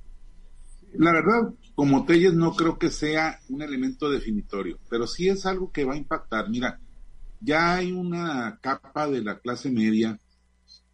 la 0.95 1.13
verdad, 1.13 1.55
como 1.75 2.05
Telles 2.05 2.35
no 2.35 2.55
creo 2.55 2.79
que 2.79 2.91
sea 2.91 3.39
un 3.49 3.63
elemento 3.63 4.11
definitorio, 4.11 4.79
pero 4.89 5.07
sí 5.07 5.29
es 5.29 5.47
algo 5.47 5.71
que 5.71 5.85
va 5.85 5.95
a 5.95 5.99
impactar. 5.99 6.49
Mira, 6.51 6.81
ya 7.41 7.75
hay 7.75 7.93
una 7.93 8.59
capa 8.61 9.09
de 9.09 9.23
la 9.23 9.39
clase 9.39 9.71
media, 9.71 10.19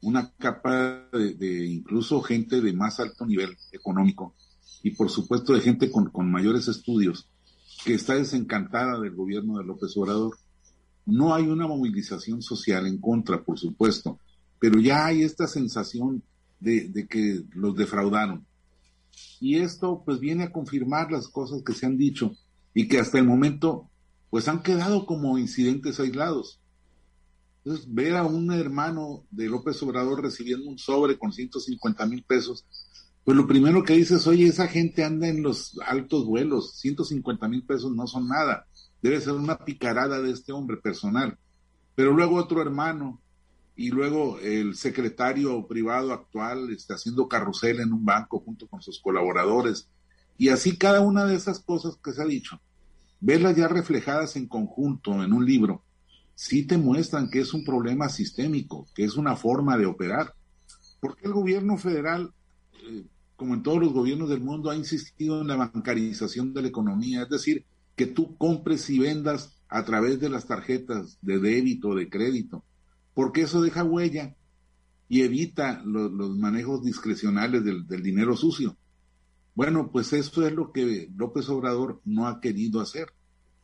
una 0.03 0.33
capa 0.39 1.09
de, 1.13 1.67
incluso 1.67 2.21
gente 2.21 2.61
de 2.61 2.73
más 2.73 3.01
alto 3.01 3.27
nivel 3.27 3.57
económico 3.73 4.35
y 4.83 4.91
por 4.91 5.11
supuesto 5.11 5.53
de 5.55 5.61
gente 5.61 5.91
con, 5.91 6.11
con 6.11 6.31
mayores 6.31 6.69
estudios 6.69 7.29
que 7.85 7.95
está 7.95 8.15
desencantada 8.15 9.01
del 9.01 9.15
gobierno 9.15 9.59
de 9.59 9.65
López 9.65 9.97
Obrador. 9.97 10.37
No 11.07 11.35
hay 11.35 11.47
una 11.47 11.67
movilización 11.67 12.43
social 12.43 12.87
en 12.87 13.01
contra, 13.01 13.43
por 13.43 13.59
supuesto, 13.59 14.19
pero 14.59 14.79
ya 14.81 15.07
hay 15.07 15.23
esta 15.23 15.47
sensación 15.47 16.23
de, 16.61 16.89
de 16.89 17.07
que 17.07 17.45
los 17.55 17.77
defraudaron 17.77 18.45
y 19.41 19.57
esto 19.57 20.03
pues 20.05 20.21
viene 20.21 20.45
a 20.45 20.53
confirmar 20.53 21.11
las 21.11 21.29
cosas 21.29 21.63
que 21.63 21.73
se 21.73 21.87
han 21.87 21.97
dicho 21.97 22.37
y 22.75 22.89
que 22.89 22.99
hasta 22.99 23.19
el 23.19 23.25
momento 23.25 23.91
pues 24.31 24.49
han 24.49 24.63
quedado 24.63 25.07
como 25.07 25.39
incidentes 25.39 25.99
aislados. 26.01 26.61
Entonces, 27.65 27.93
ver 27.93 28.17
a 28.17 28.25
un 28.25 28.53
hermano 28.53 29.25
de 29.31 29.49
López 29.49 29.83
Obrador 29.83 30.23
recibiendo 30.23 30.69
un 30.69 30.79
sobre 30.79 31.19
con 31.19 31.33
150 31.33 32.07
mil 32.07 32.23
pesos, 32.23 32.65
pues 33.25 33.37
lo 33.37 33.47
primero 33.47 33.83
que 33.83 33.95
dices, 33.95 34.27
oye, 34.29 34.47
esa 34.47 34.69
gente 34.69 35.03
anda 35.03 35.27
en 35.27 35.43
los 35.43 35.77
altos 35.85 36.27
vuelos, 36.27 36.77
150 36.79 37.49
mil 37.49 37.65
pesos 37.65 37.91
no 37.93 38.07
son 38.07 38.29
nada, 38.29 38.67
debe 39.03 39.21
ser 39.21 39.33
una 39.33 39.59
picarada 39.59 40.23
de 40.23 40.31
este 40.31 40.53
hombre 40.53 40.77
personal. 40.77 41.37
Pero 41.97 42.13
luego 42.13 42.37
otro 42.37 42.63
hermano 42.63 43.21
y 43.77 43.91
luego 43.91 44.39
el 44.41 44.75
secretario 44.75 45.67
privado 45.67 46.13
actual 46.13 46.71
está 46.71 46.95
haciendo 46.95 47.29
carrusel 47.29 47.81
en 47.81 47.93
un 47.93 48.05
banco 48.05 48.41
junto 48.41 48.67
con 48.67 48.81
sus 48.81 48.99
colaboradores. 49.01 49.89
Y 50.39 50.49
así 50.49 50.79
cada 50.79 51.03
una 51.03 51.27
de 51.27 51.37
esas 51.37 51.61
cosas 51.61 51.99
que 52.03 52.13
se 52.13 52.23
ha 52.23 52.27
dicho, 52.27 52.59
verlas 53.21 53.55
ya 53.55 53.69
reflejadas 53.69 54.37
en 54.37 54.49
conjunto 54.49 55.23
en 55.23 55.35
un 55.35 55.45
libro, 55.45 55.85
sí 56.35 56.67
te 56.67 56.79
muestran 56.79 57.29
que 57.29 57.41
es 57.41 57.53
un 57.53 57.65
problema 57.65 58.09
sistémico, 58.09 58.87
que 58.95 59.05
es 59.05 59.17
una 59.17 59.37
forma 59.37 59.77
de 59.77 59.85
operar. 59.85 60.35
Porque 60.99 61.27
el 61.27 61.35
gobierno 61.35 61.77
federal, 61.77 62.33
eh, 62.83 63.05
como 63.37 63.55
en 63.55 63.63
todos 63.63 63.79
los 63.79 63.93
gobiernos 63.93 64.31
del 64.31 64.41
mundo, 64.41 64.71
ha 64.71 64.77
insistido 64.77 65.43
en 65.43 65.49
la 65.49 65.57
bancarización 65.57 66.55
de 66.55 66.63
la 66.63 66.69
economía, 66.69 67.25
es 67.25 67.29
decir, 67.29 67.67
que 67.95 68.07
tú 68.07 68.37
compres 68.39 68.89
y 68.89 68.99
vendas 68.99 69.59
a 69.69 69.85
través 69.85 70.19
de 70.19 70.31
las 70.31 70.47
tarjetas 70.47 71.19
de 71.21 71.39
débito, 71.39 71.95
de 71.95 72.09
crédito 72.09 72.65
porque 73.17 73.41
eso 73.41 73.63
deja 73.63 73.83
huella 73.83 74.37
y 75.09 75.23
evita 75.23 75.81
los, 75.87 76.37
manejos 76.37 76.85
discrecionales 76.85 77.65
del, 77.65 78.03
dinero 78.03 78.37
sucio. 78.37 78.77
Bueno, 79.55 79.91
pues 79.91 80.13
eso 80.13 80.47
es 80.47 80.53
lo 80.53 80.71
que 80.71 81.09
López 81.17 81.49
Obrador 81.49 82.03
no 82.05 82.29
ha 82.29 82.43
querido 82.43 82.79
hacer. 82.79 83.07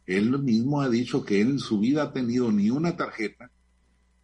Él 0.06 0.38
mismo 0.38 0.80
ha 0.80 0.88
dicho 0.88 1.22
que 1.22 1.42
él 1.42 1.50
en 1.50 1.58
su 1.58 1.80
vida 1.80 2.04
ha 2.04 2.12
tenido 2.14 2.50
ni 2.50 2.70
una 2.70 2.96
tarjeta, 2.96 3.50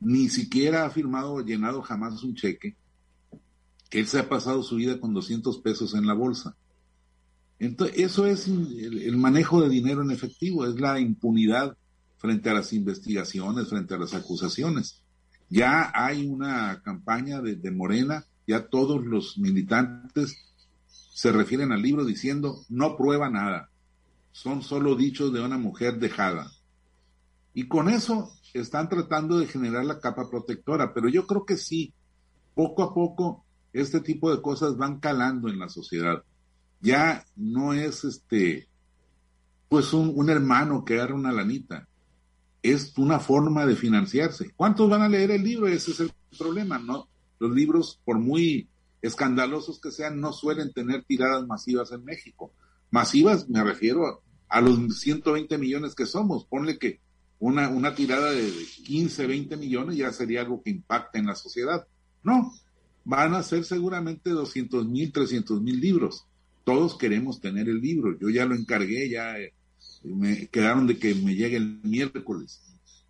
ni 0.00 0.30
siquiera 0.30 0.86
ha 0.86 0.90
firmado 0.90 1.34
o 1.34 1.44
llenado 1.44 1.82
jamás 1.82 2.22
un 2.22 2.34
cheque, 2.34 2.74
que 3.90 4.00
él 4.00 4.06
se 4.06 4.20
ha 4.20 4.30
pasado 4.30 4.62
su 4.62 4.76
vida 4.76 4.98
con 4.98 5.12
200 5.12 5.58
pesos 5.58 5.92
en 5.92 6.06
la 6.06 6.14
bolsa. 6.14 6.56
Entonces, 7.58 7.98
eso 7.98 8.24
es 8.24 8.48
el, 8.48 9.18
manejo 9.18 9.60
de 9.60 9.68
dinero 9.68 10.00
en 10.00 10.10
efectivo, 10.10 10.64
es 10.64 10.80
la 10.80 10.98
impunidad 10.98 11.76
frente 12.16 12.48
a 12.48 12.54
las 12.54 12.72
investigaciones, 12.72 13.68
frente 13.68 13.92
a 13.92 13.98
las 13.98 14.14
acusaciones. 14.14 15.02
Ya 15.50 15.90
hay 15.94 16.26
una 16.26 16.82
campaña 16.82 17.40
de, 17.40 17.56
de 17.56 17.70
Morena, 17.70 18.24
ya 18.46 18.66
todos 18.66 19.04
los 19.04 19.38
militantes 19.38 20.37
se 20.87 21.32
refieren 21.32 21.72
al 21.72 21.82
libro 21.82 22.04
diciendo 22.04 22.64
no 22.68 22.96
prueba 22.96 23.28
nada, 23.28 23.70
son 24.30 24.62
solo 24.62 24.94
dichos 24.94 25.32
de 25.32 25.40
una 25.40 25.58
mujer 25.58 25.98
dejada. 25.98 26.50
Y 27.54 27.66
con 27.66 27.88
eso 27.88 28.32
están 28.54 28.88
tratando 28.88 29.38
de 29.38 29.46
generar 29.46 29.84
la 29.84 30.00
capa 30.00 30.30
protectora, 30.30 30.94
pero 30.94 31.08
yo 31.08 31.26
creo 31.26 31.44
que 31.44 31.56
sí, 31.56 31.92
poco 32.54 32.82
a 32.82 32.94
poco 32.94 33.44
este 33.72 34.00
tipo 34.00 34.34
de 34.34 34.40
cosas 34.40 34.76
van 34.76 35.00
calando 35.00 35.48
en 35.48 35.58
la 35.58 35.68
sociedad. 35.68 36.22
Ya 36.80 37.24
no 37.37 37.72
es 37.72 38.04
este, 38.04 38.68
pues 39.68 39.92
un, 39.92 40.30
hermano 40.30 40.84
que 40.84 40.94
agarra 40.94 41.14
una 41.14 41.32
lanita, 41.32 41.88
es 42.62 42.92
una 42.99 43.21
forma 43.21 43.66
de 43.66 43.77
financiarse. 43.77 44.51
¿Cuántos 44.57 44.88
van 44.90 45.03
a 45.03 45.09
leer 45.09 45.31
el 45.31 45.42
libro? 45.42 45.68
Ese 45.68 45.92
es 45.92 46.01
el 46.01 46.12
problema, 46.37 46.79
¿no? 46.79 47.09
Los 47.38 47.53
libros, 47.53 48.01
por 48.05 48.18
muy 48.18 48.68
escandalosos 49.01 49.81
que 49.81 49.90
sean, 49.90 50.21
no 50.21 50.33
suelen 50.33 50.73
tener 50.73 51.05
tiradas 51.05 51.47
masivas 51.47 51.92
en 51.92 52.05
México. 52.05 52.53
Masivas 52.90 53.49
me 53.49 53.62
refiero 53.62 54.23
a, 54.49 54.61
los 54.61 55.01
120 55.01 55.57
millones 55.59 55.94
que 55.94 56.07
somos. 56.07 56.44
Ponle 56.44 56.79
que 56.79 57.01
una, 57.38 57.68
una 57.68 57.94
tirada 57.94 58.31
de 58.31 58.51
15, 58.85 59.27
20 59.27 59.57
millones 59.57 59.97
ya 59.97 60.12
sería 60.12 60.40
algo 60.40 60.62
que 60.62 60.71
impacta 60.71 61.18
en 61.18 61.27
la 61.27 61.37
sociedad. 61.37 61.87
No, 62.25 62.53
van 63.05 63.35
a 63.35 63.42
ser 63.42 63.64
seguramente 63.64 64.31
200 64.31 64.87
mil, 64.88 65.12
300 65.12 65.61
mil 65.62 65.81
libros. 65.81 66.27
Todos 66.64 66.99
queremos 66.99 67.40
tener 67.40 67.68
el 67.68 67.81
libro. 67.81 68.18
Yo 68.18 68.29
ya 68.31 68.44
lo 68.44 68.55
encargué, 68.55 69.09
ya 69.09 69.38
eh, 69.38 69.55
me 70.04 70.48
quedaron 70.48 70.87
de 70.87 70.98
que 70.98 71.14
me 71.14 71.34
llegue 71.34 71.56
el 71.56 71.80
miércoles 71.82 72.62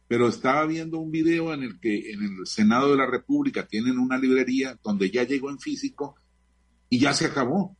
pero 0.08 0.26
estaba 0.26 0.64
viendo 0.64 0.98
un 0.98 1.10
video 1.10 1.52
en 1.52 1.62
el 1.62 1.78
que 1.78 2.10
en 2.12 2.22
el 2.22 2.46
Senado 2.46 2.90
de 2.90 2.96
la 2.96 3.06
República 3.06 3.66
tienen 3.66 3.98
una 3.98 4.16
librería 4.16 4.78
donde 4.82 5.10
ya 5.10 5.24
llegó 5.24 5.50
en 5.50 5.60
físico 5.60 6.16
y 6.88 6.98
ya 6.98 7.12
se 7.12 7.26
acabó. 7.26 7.76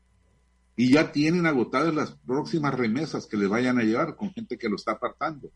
Y 0.77 0.92
ya 0.92 1.11
tienen 1.11 1.47
agotadas 1.47 1.92
las 1.92 2.12
próximas 2.27 2.75
remesas 2.75 3.27
que 3.27 3.38
le 3.38 3.49
vayan 3.49 3.79
a 3.79 3.83
llevar 3.83 4.14
con 4.14 4.31
gente 4.31 4.59
que 4.59 4.68
lo 4.68 4.77
está 4.77 4.92
apartando. 4.92 5.51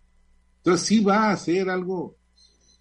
Entonces 0.57 0.87
sí 0.87 1.05
va 1.05 1.31
a 1.31 1.37
ser 1.37 1.69
algo 1.69 2.17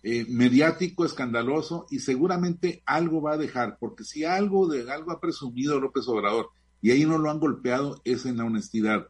eh, 0.01 0.25
mediático, 0.27 1.05
escandaloso 1.05 1.85
y 1.91 1.99
seguramente 1.99 2.81
algo 2.85 3.21
va 3.21 3.33
a 3.33 3.37
dejar, 3.37 3.77
porque 3.77 4.05
si 4.05 4.23
algo 4.23 4.67
de 4.67 4.89
algo 4.89 5.11
ha 5.11 5.19
presumido 5.19 5.79
López 5.79 6.07
Obrador 6.07 6.49
y 6.81 6.91
ahí 6.91 7.05
no 7.05 7.19
lo 7.19 7.29
han 7.29 7.39
golpeado 7.39 8.01
es 8.05 8.25
en 8.25 8.37
la 8.37 8.45
honestidad. 8.45 9.07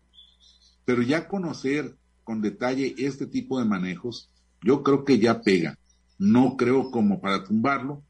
Pero 0.85 1.01
ya 1.01 1.27
conocer 1.27 1.95
con 2.23 2.41
detalle 2.41 2.95
este 2.97 3.27
tipo 3.27 3.59
de 3.59 3.65
manejos, 3.65 4.29
yo 4.63 4.83
creo 4.83 5.03
que 5.03 5.19
ya 5.19 5.41
pega. 5.41 5.77
No 6.17 6.55
creo 6.57 6.91
como 6.91 7.19
para 7.19 7.43
tumbarlo, 7.43 8.03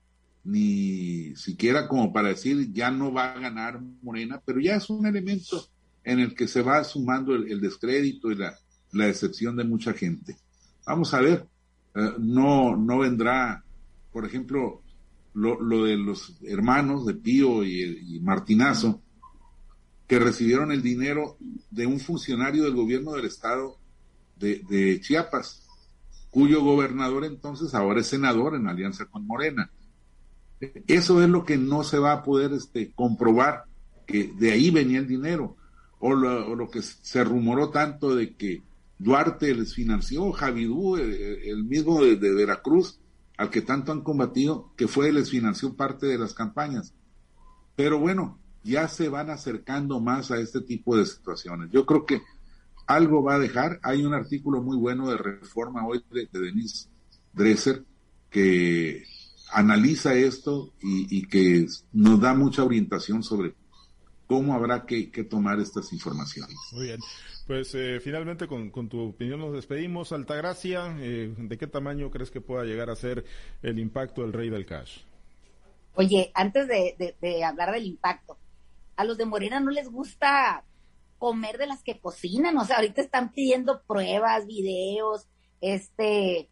ni 0.43 1.36
siquiera 1.36 1.88
como 1.88 2.12
para 2.12 2.29
decir 2.29 2.71
ya 2.73 2.91
no 2.91 3.13
va 3.13 3.34
a 3.34 3.39
ganar 3.39 3.79
Morena, 4.01 4.41
pero 4.43 4.60
ya 4.60 4.75
es 4.75 4.89
un 4.89 5.05
elemento 5.05 5.65
en 6.03 6.19
el 6.19 6.34
que 6.34 6.47
se 6.47 6.62
va 6.62 6.84
sumando 6.84 7.36
el, 7.36 7.62
descrédito 7.62 8.31
y 8.31 8.36
la, 8.36 8.57
decepción 8.91 9.55
de 9.55 9.63
mucha 9.63 9.93
gente. 9.93 10.36
Vamos 10.86 11.13
a 11.13 11.21
ver, 11.21 11.45
eh, 11.95 12.13
no, 12.19 12.75
no 12.75 12.99
vendrá, 12.99 13.63
por 14.12 14.25
ejemplo, 14.25 14.81
lo, 15.34 15.86
de 15.86 15.95
los 15.95 16.36
hermanos 16.43 17.05
de 17.05 17.13
Pío 17.13 17.63
y, 17.63 18.19
Martinazo, 18.21 19.01
que 20.12 20.19
recibieron 20.19 20.74
el 20.74 20.82
dinero 20.82 21.38
de 21.69 21.88
un 21.88 21.97
funcionario 21.97 22.65
del 22.65 22.76
gobierno 22.76 23.13
del 23.13 23.24
estado 23.24 23.78
de 24.36 25.00
Chiapas 25.02 25.65
cuyo 26.30 26.62
gobernador 26.62 27.24
entonces 27.24 27.74
ahora 27.74 28.02
es 28.02 28.08
senador 28.08 28.56
en 28.56 28.67
alianza 28.67 29.06
con 29.06 29.26
Morena. 29.26 29.71
Eso 30.86 31.24
es 31.24 31.30
lo 31.30 31.45
que 31.45 31.58
no 31.58 31.86
se 31.86 31.97
va 31.97 32.12
a 32.12 32.24
poder 32.24 32.52
este, 32.52 32.91
comprobar, 32.91 33.63
que 34.06 34.34
de 34.38 34.52
ahí 34.52 34.69
venía 34.69 35.00
el 35.00 35.08
dinero, 35.08 35.56
o 36.00 36.13
lo, 36.13 36.69
que 36.69 36.82
se 36.82 37.24
rumoró 37.24 37.69
tanto 37.69 38.13
de 38.13 38.36
que 38.36 38.63
Duarte 39.00 39.56
les 39.56 39.74
financió, 39.74 40.30
Javidú, 40.34 40.97
el, 40.97 41.13
el 41.13 41.63
mismo 41.63 42.04
de, 42.04 42.34
Veracruz, 42.34 43.00
al 43.38 43.50
que 43.50 43.62
tanto 43.62 43.93
han 43.93 44.02
combatido, 44.02 44.74
que 44.76 44.89
fue, 44.89 45.13
les 45.13 45.30
financió 45.30 45.74
parte 45.74 46.06
de 46.06 46.17
las 46.17 46.34
campañas. 46.34 46.93
Pero 47.78 47.97
bueno, 47.97 48.39
ya 48.63 48.88
se 48.88 49.10
van 49.10 49.30
acercando 49.30 50.00
más 50.00 50.32
a 50.32 50.39
este 50.39 50.62
tipo 50.62 50.97
de 50.97 51.06
situaciones. 51.06 51.69
Yo 51.71 51.86
creo 51.86 52.06
que 52.06 52.21
algo 52.88 53.24
va 53.24 53.36
a 53.36 53.39
dejar. 53.39 53.80
Hay 53.84 54.04
un 54.04 54.13
artículo 54.13 54.62
muy 54.62 54.78
bueno 54.78 55.10
de 55.10 55.17
reforma 55.17 55.86
hoy 55.86 56.04
de, 56.12 56.28
Denise 56.32 56.88
Dresser 57.34 57.84
que 58.30 59.04
analiza 59.52 60.13
esto 60.13 60.74
y, 60.82 61.28
que 61.28 61.67
nos 61.91 62.19
da 62.21 62.34
mucha 62.34 62.63
orientación 62.63 63.24
sobre 63.24 63.54
cómo 64.28 64.54
habrá 64.54 64.86
que, 64.86 65.08
tomar 65.30 65.60
estas 65.60 65.91
informaciones. 65.91 66.56
Muy 66.71 66.86
bien. 66.86 67.00
Pues 67.47 67.76
eh, 67.76 68.00
finalmente 68.02 68.47
con, 68.47 68.71
tu 68.88 69.00
opinión 69.00 69.39
nos 69.39 69.54
despedimos. 69.54 70.13
Altagracia, 70.13 70.95
eh, 71.00 71.34
¿de 71.38 71.58
qué 71.58 71.67
tamaño 71.67 72.10
crees 72.12 72.32
que 72.32 72.39
pueda 72.39 72.63
llegar 72.63 72.89
a 72.89 72.95
ser 72.95 73.26
el 73.62 73.80
impacto 73.80 74.21
del 74.21 74.32
rey 74.32 74.50
del 74.50 74.65
cash? 74.65 75.00
Oye, 75.95 76.32
antes 76.34 76.69
de, 76.69 77.15
de 77.19 77.43
hablar 77.43 77.74
del 77.74 77.86
impacto, 77.86 78.38
a 79.01 79.05
los 79.05 79.17
de 79.17 79.25
Morena 79.25 79.59
no 79.59 79.71
les 79.71 79.89
gusta 79.89 80.63
comer 81.17 81.57
de 81.57 81.67
las 81.67 81.83
que 81.83 81.99
cocinan, 81.99 82.57
o 82.57 82.65
sea, 82.65 82.77
ahorita 82.77 83.01
están 83.01 83.31
pidiendo 83.31 83.83
pruebas, 83.83 84.47
videos, 84.47 85.27
este, 85.59 86.49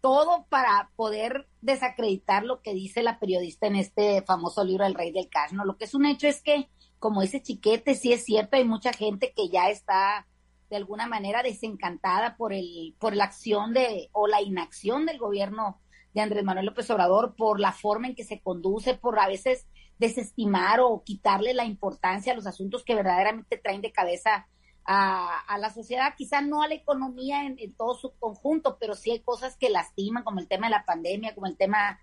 todo 0.00 0.46
para 0.48 0.90
poder 0.96 1.48
desacreditar 1.60 2.44
lo 2.44 2.60
que 2.60 2.74
dice 2.74 3.02
la 3.02 3.18
periodista 3.18 3.66
en 3.66 3.76
este 3.76 4.22
famoso 4.22 4.64
libro 4.64 4.84
El 4.84 4.94
Rey 4.94 5.12
del 5.12 5.28
Cash, 5.28 5.52
¿no? 5.52 5.64
Lo 5.64 5.76
que 5.76 5.84
es 5.84 5.94
un 5.94 6.06
hecho 6.06 6.26
es 6.26 6.42
que, 6.42 6.68
como 6.98 7.22
ese 7.22 7.42
chiquete, 7.42 7.94
sí 7.94 8.12
es 8.12 8.24
cierto, 8.24 8.56
hay 8.56 8.64
mucha 8.64 8.92
gente 8.92 9.32
que 9.34 9.48
ya 9.48 9.70
está 9.70 10.26
de 10.68 10.76
alguna 10.76 11.06
manera 11.06 11.42
desencantada 11.42 12.36
por 12.36 12.52
el, 12.52 12.94
por 12.98 13.16
la 13.16 13.24
acción 13.24 13.72
de, 13.72 14.08
o 14.12 14.26
la 14.26 14.42
inacción 14.42 15.06
del 15.06 15.18
gobierno 15.18 15.80
de 16.14 16.20
Andrés 16.20 16.44
Manuel 16.44 16.66
López 16.66 16.90
Obrador, 16.90 17.34
por 17.36 17.60
la 17.60 17.72
forma 17.72 18.08
en 18.08 18.14
que 18.14 18.24
se 18.24 18.40
conduce, 18.40 18.94
por 18.94 19.18
a 19.18 19.28
veces 19.28 19.66
desestimar 20.00 20.80
o 20.80 21.04
quitarle 21.04 21.52
la 21.52 21.66
importancia 21.66 22.32
a 22.32 22.36
los 22.36 22.46
asuntos 22.46 22.82
que 22.82 22.94
verdaderamente 22.94 23.58
traen 23.58 23.82
de 23.82 23.92
cabeza 23.92 24.48
a, 24.86 25.58
la 25.58 25.70
sociedad, 25.70 26.14
quizá 26.16 26.40
no 26.40 26.62
a 26.62 26.68
la 26.68 26.74
economía 26.74 27.44
en, 27.44 27.74
todo 27.74 27.94
su 27.94 28.12
conjunto, 28.18 28.78
pero 28.80 28.94
sí 28.94 29.12
hay 29.12 29.20
cosas 29.20 29.56
que 29.56 29.70
lastiman, 29.70 30.24
como 30.24 30.40
el 30.40 30.48
tema 30.48 30.66
de 30.66 30.72
la 30.72 30.84
pandemia, 30.84 31.34
como 31.34 31.46
el 31.46 31.56
tema 31.56 32.00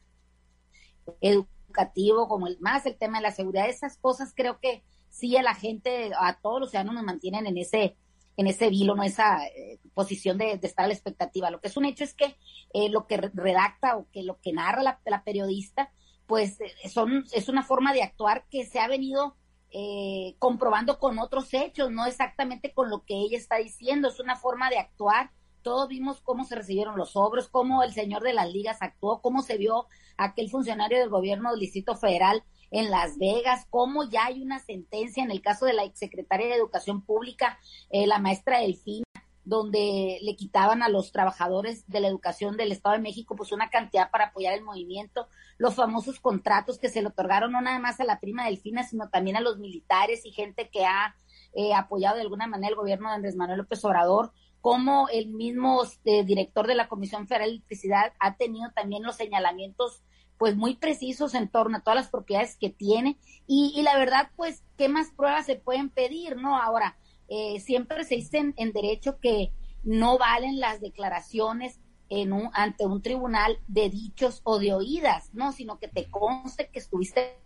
educativo, 1.20 2.30
como 2.30 2.48
el 2.48 2.60
más 2.60 2.86
el 2.86 2.98
tema 2.98 3.18
de 3.18 3.24
la 3.24 3.32
seguridad, 3.32 3.68
esas 3.68 3.98
cosas 3.98 4.32
creo 4.34 4.60
que 4.60 4.84
sí 5.10 5.36
a 5.36 5.42
la 5.42 5.56
gente, 5.56 6.12
a 6.18 6.40
todos 6.40 6.62
los 6.62 6.70
ciudadanos 6.70 6.96
nos 6.96 7.04
mantienen 7.04 7.48
en 7.48 7.58
ese 7.58 7.98
en 8.38 8.46
ese 8.46 8.70
vilo, 8.70 8.96
no 8.96 9.02
esa 9.02 9.48
eh, 9.48 9.80
posición 9.96 10.38
de, 10.38 10.60
estar 10.62 10.86
a 10.86 10.88
la 10.88 10.94
expectativa. 10.94 11.50
Lo 11.50 11.60
que 11.60 11.70
es 11.70 11.76
un 11.76 11.86
hecho 11.86 12.04
es 12.04 12.14
que 12.14 12.38
eh, 12.72 12.88
lo 12.88 13.08
que 13.08 13.18
redacta 13.18 13.98
o 13.98 14.08
que 14.12 14.22
lo 14.22 14.40
que 14.40 14.54
narra 14.54 14.84
la 14.84 15.24
periodista, 15.24 15.92
pues 16.28 16.60
eh, 16.62 16.90
son, 16.90 17.26
es 17.32 17.50
una 17.50 17.64
forma 17.64 17.94
de 17.94 18.04
actuar 18.04 18.46
que 18.52 18.66
se 18.66 18.80
ha 18.80 18.88
venido 18.88 19.36
eh, 19.72 20.36
comprobando 20.40 21.00
con 21.00 21.20
otros 21.20 21.54
hechos, 21.54 21.92
no 21.92 22.06
exactamente 22.06 22.74
con 22.74 22.90
lo 22.90 23.04
que 23.04 23.16
ella 23.16 23.38
está 23.38 23.58
diciendo, 23.58 24.10
es 24.10 24.20
una 24.20 24.36
forma 24.36 24.70
de 24.70 24.78
actuar. 24.78 25.32
Todos 25.62 25.90
vimos 25.90 26.22
cómo 26.22 26.46
se 26.46 26.56
recibieron 26.56 26.98
los 26.98 27.12
sobros, 27.12 27.50
cómo 27.50 27.84
el 27.84 27.94
señor 27.94 28.24
de 28.24 28.34
las 28.34 28.52
ligas 28.52 28.78
actuó, 28.82 29.22
cómo 29.22 29.42
se 29.42 29.58
vio 29.58 29.88
aquel 30.16 30.50
funcionario 30.50 31.00
del 31.00 31.10
gobierno 31.10 31.52
del 31.52 31.60
Distrito 31.60 31.96
Federal 31.96 32.44
en 32.72 32.90
Las 32.90 33.18
Vegas, 33.18 33.66
cómo 33.70 34.10
ya 34.10 34.26
hay 34.26 34.42
una 34.42 34.60
sentencia 34.60 35.24
en 35.24 35.32
el 35.32 35.42
caso 35.42 35.66
de 35.66 35.74
la 35.74 35.84
exsecretaria 35.84 36.48
de 36.48 36.56
Educación 36.56 37.02
Pública, 37.02 37.60
eh, 37.90 38.08
la 38.08 38.20
maestra 38.20 38.60
Delfina, 38.60 39.06
donde 39.48 40.20
le 40.22 40.36
quitaban 40.36 40.84
a 40.84 40.90
los 40.90 41.14
trabajadores 41.14 41.88
de 41.88 42.02
la 42.02 42.10
educación 42.10 42.58
del 42.58 42.74
Estado 42.74 42.96
de 42.96 43.02
México 43.02 43.34
pues 43.38 43.54
una 43.54 43.70
cantidad 43.70 44.12
para 44.12 44.26
apoyar 44.26 44.54
el 44.54 44.62
movimiento, 44.62 45.30
los 45.58 45.76
famosos 45.76 46.20
contratos 46.20 46.78
que 46.78 46.90
se 46.90 47.02
le 47.02 47.08
otorgaron 47.08 47.54
no 47.54 47.62
nada 47.62 47.80
más 47.80 48.02
a 48.02 48.04
la 48.04 48.20
prima 48.20 48.46
Delfina, 48.46 48.84
sino 48.84 49.08
también 49.08 49.38
a 49.38 49.42
los 49.42 49.58
militares 49.58 50.26
y 50.26 50.32
gente 50.32 50.70
que 50.70 50.86
ha 50.86 51.16
eh, 51.54 51.74
apoyado 51.74 52.18
de 52.18 52.24
alguna 52.24 52.46
manera 52.46 52.72
el 52.72 52.76
gobierno 52.76 53.08
de 53.08 53.16
Andrés 53.16 53.38
Manuel 53.38 53.60
López 53.60 53.84
Obrador, 53.86 54.34
como 54.60 55.08
el 55.08 55.28
mismo 55.28 55.82
este, 55.82 56.26
director 56.26 56.68
de 56.68 56.76
la 56.76 56.90
Comisión 56.90 57.26
Federal 57.26 57.48
de 57.48 57.56
Electricidad 57.56 58.12
ha 58.20 58.36
tenido 58.36 58.70
también 58.76 59.04
los 59.04 59.16
señalamientos 59.16 60.04
pues 60.38 60.58
muy 60.58 60.76
precisos 60.76 61.36
en 61.36 61.48
torno 61.48 61.78
a 61.78 61.82
todas 61.82 61.96
las 61.96 62.10
propiedades 62.10 62.58
que 62.58 62.70
tiene 62.70 63.18
y, 63.48 63.72
y 63.74 63.82
la 63.84 63.98
verdad 63.98 64.30
pues 64.36 64.62
qué 64.78 64.90
más 64.90 65.10
pruebas 65.16 65.46
se 65.46 65.56
pueden 65.56 65.90
pedir, 65.90 66.36
¿no? 66.36 66.58
Ahora, 66.62 66.98
eh, 67.30 67.60
siempre 67.60 68.04
se 68.04 68.16
dice 68.16 68.54
en, 68.56 68.72
derecho 68.72 69.20
que 69.20 69.52
no 69.84 70.18
valen 70.18 70.60
las 70.60 70.82
declaraciones 70.82 71.80
en 72.10 72.32
un, 72.32 72.50
ante 72.54 72.86
un 72.86 73.02
tribunal 73.02 73.60
de 73.68 73.90
dichos 73.90 74.42
o 74.44 74.60
de 74.60 74.74
oídas, 74.74 75.30
¿no? 75.34 75.52
Sino 75.52 75.80
que 75.80 75.88
te 75.88 76.10
conste 76.10 76.70
que 76.70 76.80
estuviste 76.80 77.38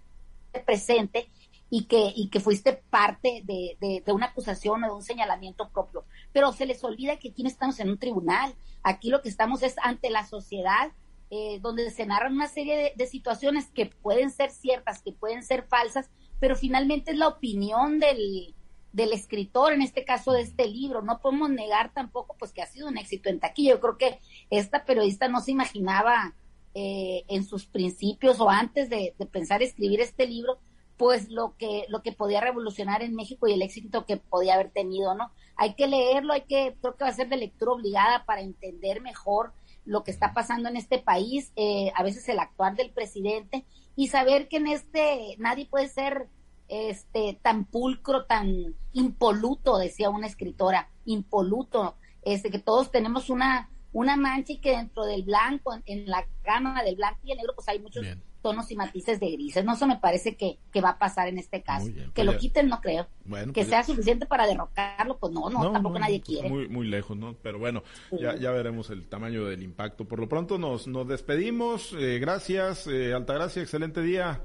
presente 0.65 1.29
y 1.69 1.85
que, 1.85 2.11
y 2.15 2.29
que 2.29 2.41
fuiste 2.41 2.73
parte 2.73 3.41
de, 3.45 3.77
de, 3.79 4.11
una 4.11 4.27
acusación 4.27 4.83
o 4.83 4.87
de 4.87 4.93
un 4.93 5.03
señalamiento 5.03 5.69
propio. 5.69 6.03
Pero 6.33 6.51
se 6.51 6.65
les 6.65 6.83
olvida 6.83 7.17
que 7.17 7.29
aquí 7.29 7.43
no 7.43 7.49
estamos 7.49 7.79
en 7.79 7.89
un 7.89 7.97
tribunal, 7.97 8.53
aquí 8.83 9.09
lo 9.09 9.21
que 9.21 9.29
estamos 9.29 9.63
es 9.63 9.75
ante 9.81 10.09
la 10.09 10.27
sociedad, 10.27 10.91
eh, 11.29 11.59
donde 11.61 11.89
se 11.91 12.05
narran 12.05 12.33
una 12.33 12.49
serie 12.49 12.93
de, 12.93 13.07
situaciones 13.07 13.69
que 13.71 13.85
pueden 13.85 14.31
ser 14.31 14.51
ciertas, 14.51 15.01
que 15.01 15.13
pueden 15.13 15.43
ser 15.43 15.63
falsas, 15.63 16.09
pero 16.41 16.57
finalmente 16.57 17.11
es 17.11 17.17
la 17.17 17.29
opinión 17.29 17.99
del, 17.99 18.53
del 18.93 19.13
escritor, 19.13 19.73
en 19.73 19.81
este 19.81 20.03
caso 20.03 20.31
de 20.31 20.41
este 20.41 20.67
libro. 20.67 21.01
No 21.01 21.19
podemos 21.19 21.49
negar 21.49 21.93
tampoco 21.93 22.35
pues 22.37 22.51
que 22.51 22.61
ha 22.61 22.67
sido 22.67 22.87
un 22.87 22.97
éxito 22.97 23.29
en 23.29 23.39
taquilla. 23.39 23.71
Yo 23.71 23.79
creo 23.79 23.97
que 23.97 24.19
esta 24.49 24.85
periodista 24.85 25.27
no 25.27 25.39
se 25.41 25.51
imaginaba 25.51 26.35
eh, 26.73 27.23
en 27.27 27.43
sus 27.43 27.65
principios 27.65 28.39
o 28.39 28.49
antes 28.49 28.89
de, 28.89 29.13
pensar 29.31 29.61
escribir 29.61 29.99
este 30.01 30.25
libro, 30.27 30.59
pues 30.97 31.29
lo 31.29 31.55
que, 31.57 31.85
lo 31.89 32.01
que 32.01 32.11
podía 32.11 32.41
revolucionar 32.41 33.01
en 33.01 33.15
México 33.15 33.47
y 33.47 33.53
el 33.53 33.61
éxito 33.61 34.05
que 34.05 34.17
podía 34.17 34.53
haber 34.53 34.71
tenido, 34.71 35.15
¿no? 35.15 35.31
Hay 35.57 35.73
que 35.73 35.87
leerlo, 35.87 36.33
hay 36.33 36.41
que, 36.41 36.75
creo 36.79 36.95
que 36.95 37.03
va 37.03 37.09
a 37.09 37.13
ser 37.13 37.27
de 37.27 37.37
lectura 37.37 37.73
obligada 37.73 38.25
para 38.25 38.41
entender 38.41 39.01
mejor 39.01 39.53
lo 39.83 40.03
que 40.03 40.11
está 40.11 40.33
pasando 40.33 40.69
en 40.69 40.77
este 40.77 40.99
país, 40.99 41.51
eh, 41.55 41.91
a 41.95 42.03
veces 42.03 42.27
el 42.29 42.39
actuar 42.39 42.75
del 42.75 42.91
presidente 42.91 43.65
y 43.95 44.07
saber 44.07 44.47
que 44.47 44.57
en 44.57 44.67
este 44.67 45.35
nadie 45.39 45.65
puede 45.65 45.87
ser 45.87 46.27
este 46.71 47.37
tan 47.41 47.65
pulcro, 47.65 48.25
tan 48.25 48.75
impoluto, 48.93 49.77
decía 49.77 50.09
una 50.09 50.27
escritora, 50.27 50.89
impoluto, 51.05 51.95
este 52.21 52.49
que 52.49 52.59
todos 52.59 52.91
tenemos 52.91 53.29
una 53.29 53.69
una 53.93 54.15
mancha 54.15 54.53
y 54.53 54.57
que 54.57 54.71
dentro 54.71 55.05
del 55.05 55.23
blanco, 55.23 55.77
en, 55.85 56.05
la 56.07 56.25
gama 56.43 56.83
del 56.83 56.95
blanco 56.95 57.19
y 57.23 57.31
el 57.31 57.37
negro, 57.37 57.53
pues 57.55 57.67
hay 57.67 57.79
muchos 57.79 58.05
tonos 58.41 58.71
y 58.71 58.75
matices 58.75 59.19
de 59.19 59.31
grises. 59.31 59.63
No, 59.65 59.73
eso 59.73 59.85
me 59.85 59.97
parece 59.97 60.35
que, 60.35 60.57
va 60.81 60.91
a 60.91 60.97
pasar 60.97 61.27
en 61.27 61.37
este 61.37 61.61
caso. 61.61 61.87
que 61.93 62.09
pues 62.15 62.25
lo 62.25 62.37
quiten, 62.37 62.69
no 62.69 62.79
creo. 62.81 63.07
que 63.25 63.51
pues 63.53 63.67
sea 63.67 63.83
suficiente 63.83 64.25
para 64.25 64.47
derrocarlo, 64.47 65.17
pues 65.17 65.33
no, 65.33 65.49
no, 65.49 65.71
tampoco 65.71 65.99
nadie 65.99 66.21
quiere. 66.21 66.49
Muy, 66.49 66.67
muy 66.69 66.87
lejos, 66.87 67.17
¿no? 67.17 67.35
Pero 67.41 67.59
bueno, 67.59 67.83
ya, 68.11 68.35
ya 68.37 68.51
veremos 68.51 68.89
el 68.89 69.07
tamaño 69.07 69.45
del 69.45 69.61
impacto. 69.61 70.05
Por 70.05 70.19
lo 70.19 70.29
pronto 70.29 70.57
nos, 70.57 70.87
nos 70.87 71.07
despedimos. 71.07 71.93
Eh, 71.99 72.19
gracias, 72.19 72.87
eh, 72.87 73.13
Altagracia, 73.13 73.61
excelente 73.61 74.01
día 74.01 74.41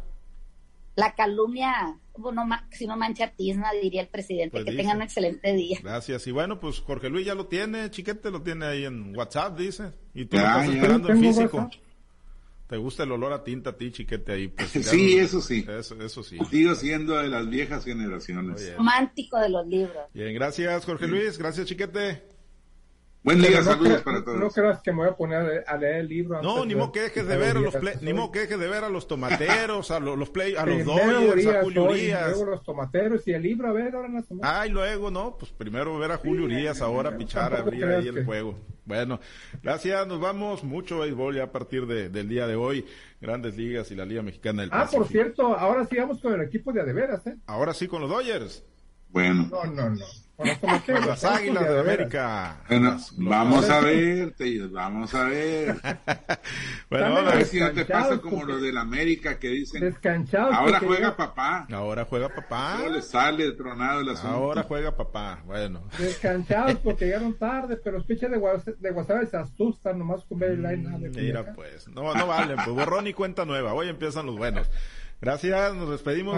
la 0.96 1.14
calumnia, 1.14 1.98
si 2.70 2.86
no 2.86 2.96
mancha 2.96 3.30
tizna, 3.30 3.72
diría 3.80 4.02
el 4.02 4.08
presidente. 4.08 4.50
Pues 4.50 4.64
que 4.64 4.72
tengan 4.72 4.96
un 4.98 5.02
excelente 5.02 5.52
día. 5.52 5.78
Gracias. 5.82 6.26
Y 6.26 6.30
bueno, 6.32 6.60
pues 6.60 6.80
Jorge 6.80 7.10
Luis 7.10 7.26
ya 7.26 7.34
lo 7.34 7.46
tiene, 7.46 7.90
chiquete, 7.90 8.30
lo 8.30 8.42
tiene 8.42 8.66
ahí 8.66 8.84
en 8.84 9.16
WhatsApp, 9.16 9.58
dice. 9.58 9.92
Y 10.14 10.26
tú 10.26 10.36
lo 10.36 10.42
estás 10.42 10.68
esperando 10.68 11.08
en 11.10 11.20
físico. 11.20 11.70
¿Te 12.66 12.76
gusta 12.76 13.04
el 13.04 13.12
olor 13.12 13.32
a 13.32 13.44
tinta 13.44 13.70
a 13.70 13.76
ti, 13.76 13.92
chiquete, 13.92 14.32
ahí? 14.32 14.48
Pues, 14.48 14.70
sí, 14.70 15.16
eso 15.18 15.40
sí. 15.40 15.64
Eso, 15.68 16.02
eso 16.02 16.22
sí. 16.24 16.36
Sigo 16.50 16.74
siendo 16.74 17.16
de 17.16 17.28
las 17.28 17.48
viejas 17.48 17.84
generaciones. 17.84 18.76
Romántico 18.76 19.38
de 19.38 19.50
los 19.50 19.66
libros. 19.66 20.04
Bien, 20.12 20.34
gracias, 20.34 20.84
Jorge 20.84 21.06
Luis. 21.06 21.38
Gracias, 21.38 21.66
chiquete. 21.66 22.35
Buen 23.26 23.42
día, 23.42 23.60
saludos 23.60 24.02
para 24.02 24.22
todos. 24.22 24.38
No 24.38 24.48
creas 24.50 24.80
que 24.80 24.92
me 24.92 24.98
voy 24.98 25.08
a 25.08 25.16
poner 25.16 25.64
a 25.66 25.76
leer 25.76 25.96
el 25.96 26.08
libro. 26.08 26.40
No, 26.42 26.64
ni 26.64 26.76
modo 26.76 26.92
que 26.92 27.00
dejes 27.00 27.26
de 27.26 27.36
ver 27.36 27.56
a 27.56 27.60
los 27.60 27.74
ni 28.00 28.12
modo 28.12 28.30
que 28.30 28.38
dejes 28.38 28.56
de 28.56 28.68
ver 28.68 28.84
a 28.84 28.88
los 28.88 29.08
tomateros, 29.08 29.90
a 29.90 29.98
los, 29.98 30.16
los 30.16 30.30
play, 30.30 30.54
a 30.54 30.64
los 30.64 30.84
Dodgers, 30.84 31.44
a 31.48 31.62
Julio 31.64 31.84
Urias. 31.86 32.28
Luego 32.36 32.52
los 32.52 32.62
tomateros 32.62 33.26
y 33.26 33.32
el 33.32 33.42
libro, 33.42 33.68
a 33.68 33.72
ver, 33.72 33.96
ahora 33.96 34.08
no 34.08 34.22
Ay, 34.42 34.70
luego, 34.70 35.10
no, 35.10 35.36
pues 35.36 35.50
primero 35.50 35.98
ver 35.98 36.12
a 36.12 36.18
Julio 36.18 36.44
Urias, 36.44 36.80
ahora 36.80 37.16
pichar, 37.16 37.52
abrir 37.56 37.84
ahí 37.86 38.06
el 38.06 38.24
juego. 38.24 38.54
Bueno, 38.84 39.18
gracias, 39.60 40.06
nos 40.06 40.20
vamos. 40.20 40.62
Mucho 40.62 41.00
béisbol 41.00 41.34
ya 41.34 41.42
a 41.42 41.50
partir 41.50 41.88
de, 41.88 42.08
del 42.08 42.28
día 42.28 42.46
de 42.46 42.54
hoy. 42.54 42.86
Grandes 43.20 43.56
ligas 43.56 43.90
y 43.90 43.96
la 43.96 44.04
Liga 44.04 44.22
Mexicana 44.22 44.62
del 44.62 44.70
Ah, 44.72 44.88
por 44.88 45.08
cierto, 45.08 45.56
ahora 45.56 45.84
sí 45.86 45.96
vamos 45.96 46.20
con 46.20 46.32
el 46.32 46.42
equipo 46.42 46.72
de 46.72 46.82
Adeveras, 46.82 47.26
¿eh? 47.26 47.36
Ahora 47.46 47.74
sí 47.74 47.88
con 47.88 48.02
los 48.02 48.08
Dodgers. 48.08 48.62
Bueno. 49.08 49.48
No, 49.50 49.64
no, 49.64 49.90
no. 49.90 50.25
las 51.06 51.24
águilas 51.24 51.68
de 51.68 51.80
América. 51.80 52.56
vamos 53.16 53.70
a 53.70 53.80
ver, 53.80 54.32
vamos 54.70 55.14
a 55.14 55.24
ver. 55.24 55.76
bueno, 56.90 57.16
a 57.16 57.34
ver 57.34 57.44
si 57.46 57.58
no 57.58 57.72
te 57.72 57.84
pasa 57.86 58.18
como 58.18 58.44
lo 58.44 58.58
del 58.58 58.76
América 58.76 59.38
que 59.38 59.48
dicen. 59.48 59.96
Ahora 60.52 60.80
juega 60.80 61.16
papá. 61.16 61.66
Ahora 61.72 62.04
juega 62.04 62.28
papá. 62.28 62.78
le 62.88 63.00
sale 63.00 63.52
tronado 63.52 64.00
el 64.00 64.10
asunto. 64.10 64.36
Ahora 64.36 64.62
juega 64.62 64.94
papá. 64.94 65.42
Bueno. 65.46 65.88
Descanchados 65.98 66.76
porque 66.76 67.04
llegaron 67.06 67.38
tarde, 67.38 67.76
pero 67.82 67.98
los 67.98 68.06
piches 68.06 68.30
de, 68.30 68.36
WhatsApp 68.38 69.30
se 69.30 69.36
asustan 69.36 69.98
nomás 69.98 70.24
con 70.24 70.38
ver 70.38 70.50
el 70.50 70.62
line. 70.62 71.10
Mira, 71.14 71.54
pues. 71.54 71.88
No, 71.88 72.14
no 72.14 72.26
vale. 72.26 72.56
Pues 72.56 72.68
borrón 72.68 73.06
y 73.06 73.14
cuenta 73.14 73.44
nueva. 73.46 73.72
Hoy 73.72 73.88
empiezan 73.88 74.26
los 74.26 74.36
buenos. 74.36 74.68
Gracias, 75.20 75.74
nos 75.74 75.90
despedimos. 75.90 76.34